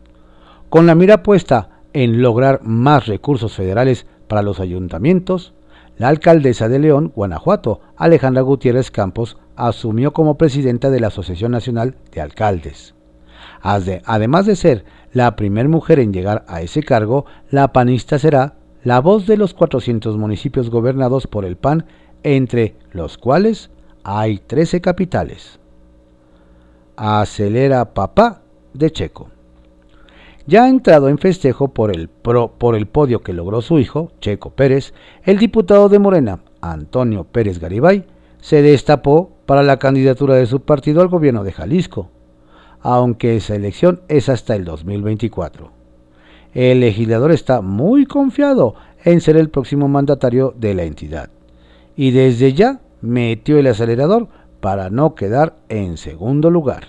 Con 0.69 0.85
la 0.85 0.93
mira 0.93 1.23
puesta 1.23 1.81
en 1.93 2.21
lograr 2.21 2.61
más 2.63 3.07
recursos 3.07 3.55
federales 3.55 4.05
para 4.27 4.43
los 4.43 4.59
ayuntamientos, 4.59 5.55
la 5.97 6.09
alcaldesa 6.09 6.69
de 6.69 6.77
León, 6.77 7.11
Guanajuato, 7.15 7.81
Alejandra 7.97 8.43
Gutiérrez 8.43 8.91
Campos, 8.91 9.37
asumió 9.55 10.13
como 10.13 10.37
presidenta 10.37 10.91
de 10.91 10.99
la 10.99 11.07
Asociación 11.07 11.51
Nacional 11.51 11.95
de 12.11 12.21
Alcaldes. 12.21 12.93
Además 13.61 14.45
de 14.45 14.55
ser 14.55 14.85
la 15.11 15.35
primera 15.35 15.67
mujer 15.67 15.99
en 15.99 16.13
llegar 16.13 16.45
a 16.47 16.61
ese 16.61 16.83
cargo, 16.83 17.25
la 17.49 17.73
panista 17.73 18.19
será 18.19 18.53
la 18.83 19.01
voz 19.01 19.25
de 19.25 19.37
los 19.37 19.55
400 19.55 20.17
municipios 20.17 20.69
gobernados 20.69 21.25
por 21.25 21.45
el 21.45 21.57
PAN, 21.57 21.87
entre 22.21 22.75
los 22.91 23.17
cuales 23.17 23.71
hay 24.03 24.37
13 24.37 24.81
capitales. 24.81 25.59
Acelera 26.95 27.93
papá 27.93 28.43
de 28.73 28.91
Checo. 28.91 29.29
Ya 30.49 30.67
entrado 30.67 31.09
en 31.09 31.19
festejo 31.19 31.67
por 31.67 31.95
el, 31.95 32.09
por 32.09 32.75
el 32.75 32.87
podio 32.87 33.21
que 33.21 33.33
logró 33.33 33.61
su 33.61 33.77
hijo, 33.77 34.11
Checo 34.19 34.49
Pérez, 34.49 34.95
el 35.23 35.37
diputado 35.37 35.89
de 35.89 35.99
Morena, 35.99 36.39
Antonio 36.59 37.23
Pérez 37.23 37.59
Garibay, 37.59 38.07
se 38.41 38.63
destapó 38.63 39.29
para 39.45 39.61
la 39.61 39.77
candidatura 39.77 40.33
de 40.33 40.47
su 40.47 40.61
partido 40.61 41.03
al 41.03 41.07
gobierno 41.07 41.43
de 41.43 41.51
Jalisco, 41.51 42.09
aunque 42.81 43.35
esa 43.35 43.53
elección 43.53 44.01
es 44.07 44.27
hasta 44.27 44.55
el 44.55 44.65
2024. 44.65 45.69
El 46.55 46.79
legislador 46.79 47.31
está 47.31 47.61
muy 47.61 48.07
confiado 48.07 48.73
en 49.05 49.21
ser 49.21 49.37
el 49.37 49.51
próximo 49.51 49.87
mandatario 49.87 50.55
de 50.57 50.73
la 50.73 50.81
entidad 50.81 51.29
y 51.95 52.09
desde 52.09 52.53
ya 52.53 52.79
metió 53.01 53.59
el 53.59 53.67
acelerador 53.67 54.29
para 54.61 54.89
no 54.89 55.13
quedar 55.13 55.57
en 55.69 55.97
segundo 55.97 56.49
lugar. 56.49 56.87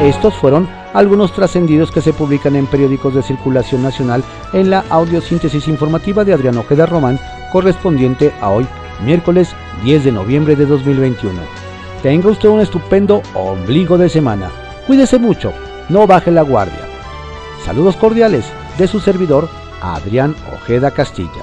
Estos 0.00 0.34
fueron 0.34 0.68
algunos 0.94 1.32
trascendidos 1.32 1.90
que 1.90 2.00
se 2.00 2.12
publican 2.12 2.54
en 2.54 2.66
periódicos 2.66 3.14
de 3.14 3.22
circulación 3.22 3.82
nacional 3.82 4.22
en 4.52 4.70
la 4.70 4.84
audiosíntesis 4.90 5.66
informativa 5.66 6.24
de 6.24 6.32
Adrián 6.32 6.56
Ojeda 6.56 6.86
Román, 6.86 7.18
correspondiente 7.52 8.32
a 8.40 8.50
hoy, 8.50 8.66
miércoles 9.04 9.48
10 9.82 10.04
de 10.04 10.12
noviembre 10.12 10.54
de 10.54 10.66
2021. 10.66 11.40
Tenga 12.02 12.30
usted 12.30 12.48
un 12.48 12.60
estupendo 12.60 13.22
ombligo 13.34 13.98
de 13.98 14.08
semana. 14.08 14.50
Cuídese 14.86 15.18
mucho, 15.18 15.52
no 15.88 16.06
baje 16.06 16.30
la 16.30 16.42
guardia. 16.42 16.86
Saludos 17.64 17.96
cordiales 17.96 18.44
de 18.78 18.86
su 18.86 19.00
servidor, 19.00 19.48
Adrián 19.80 20.36
Ojeda 20.54 20.92
Castilla. 20.92 21.42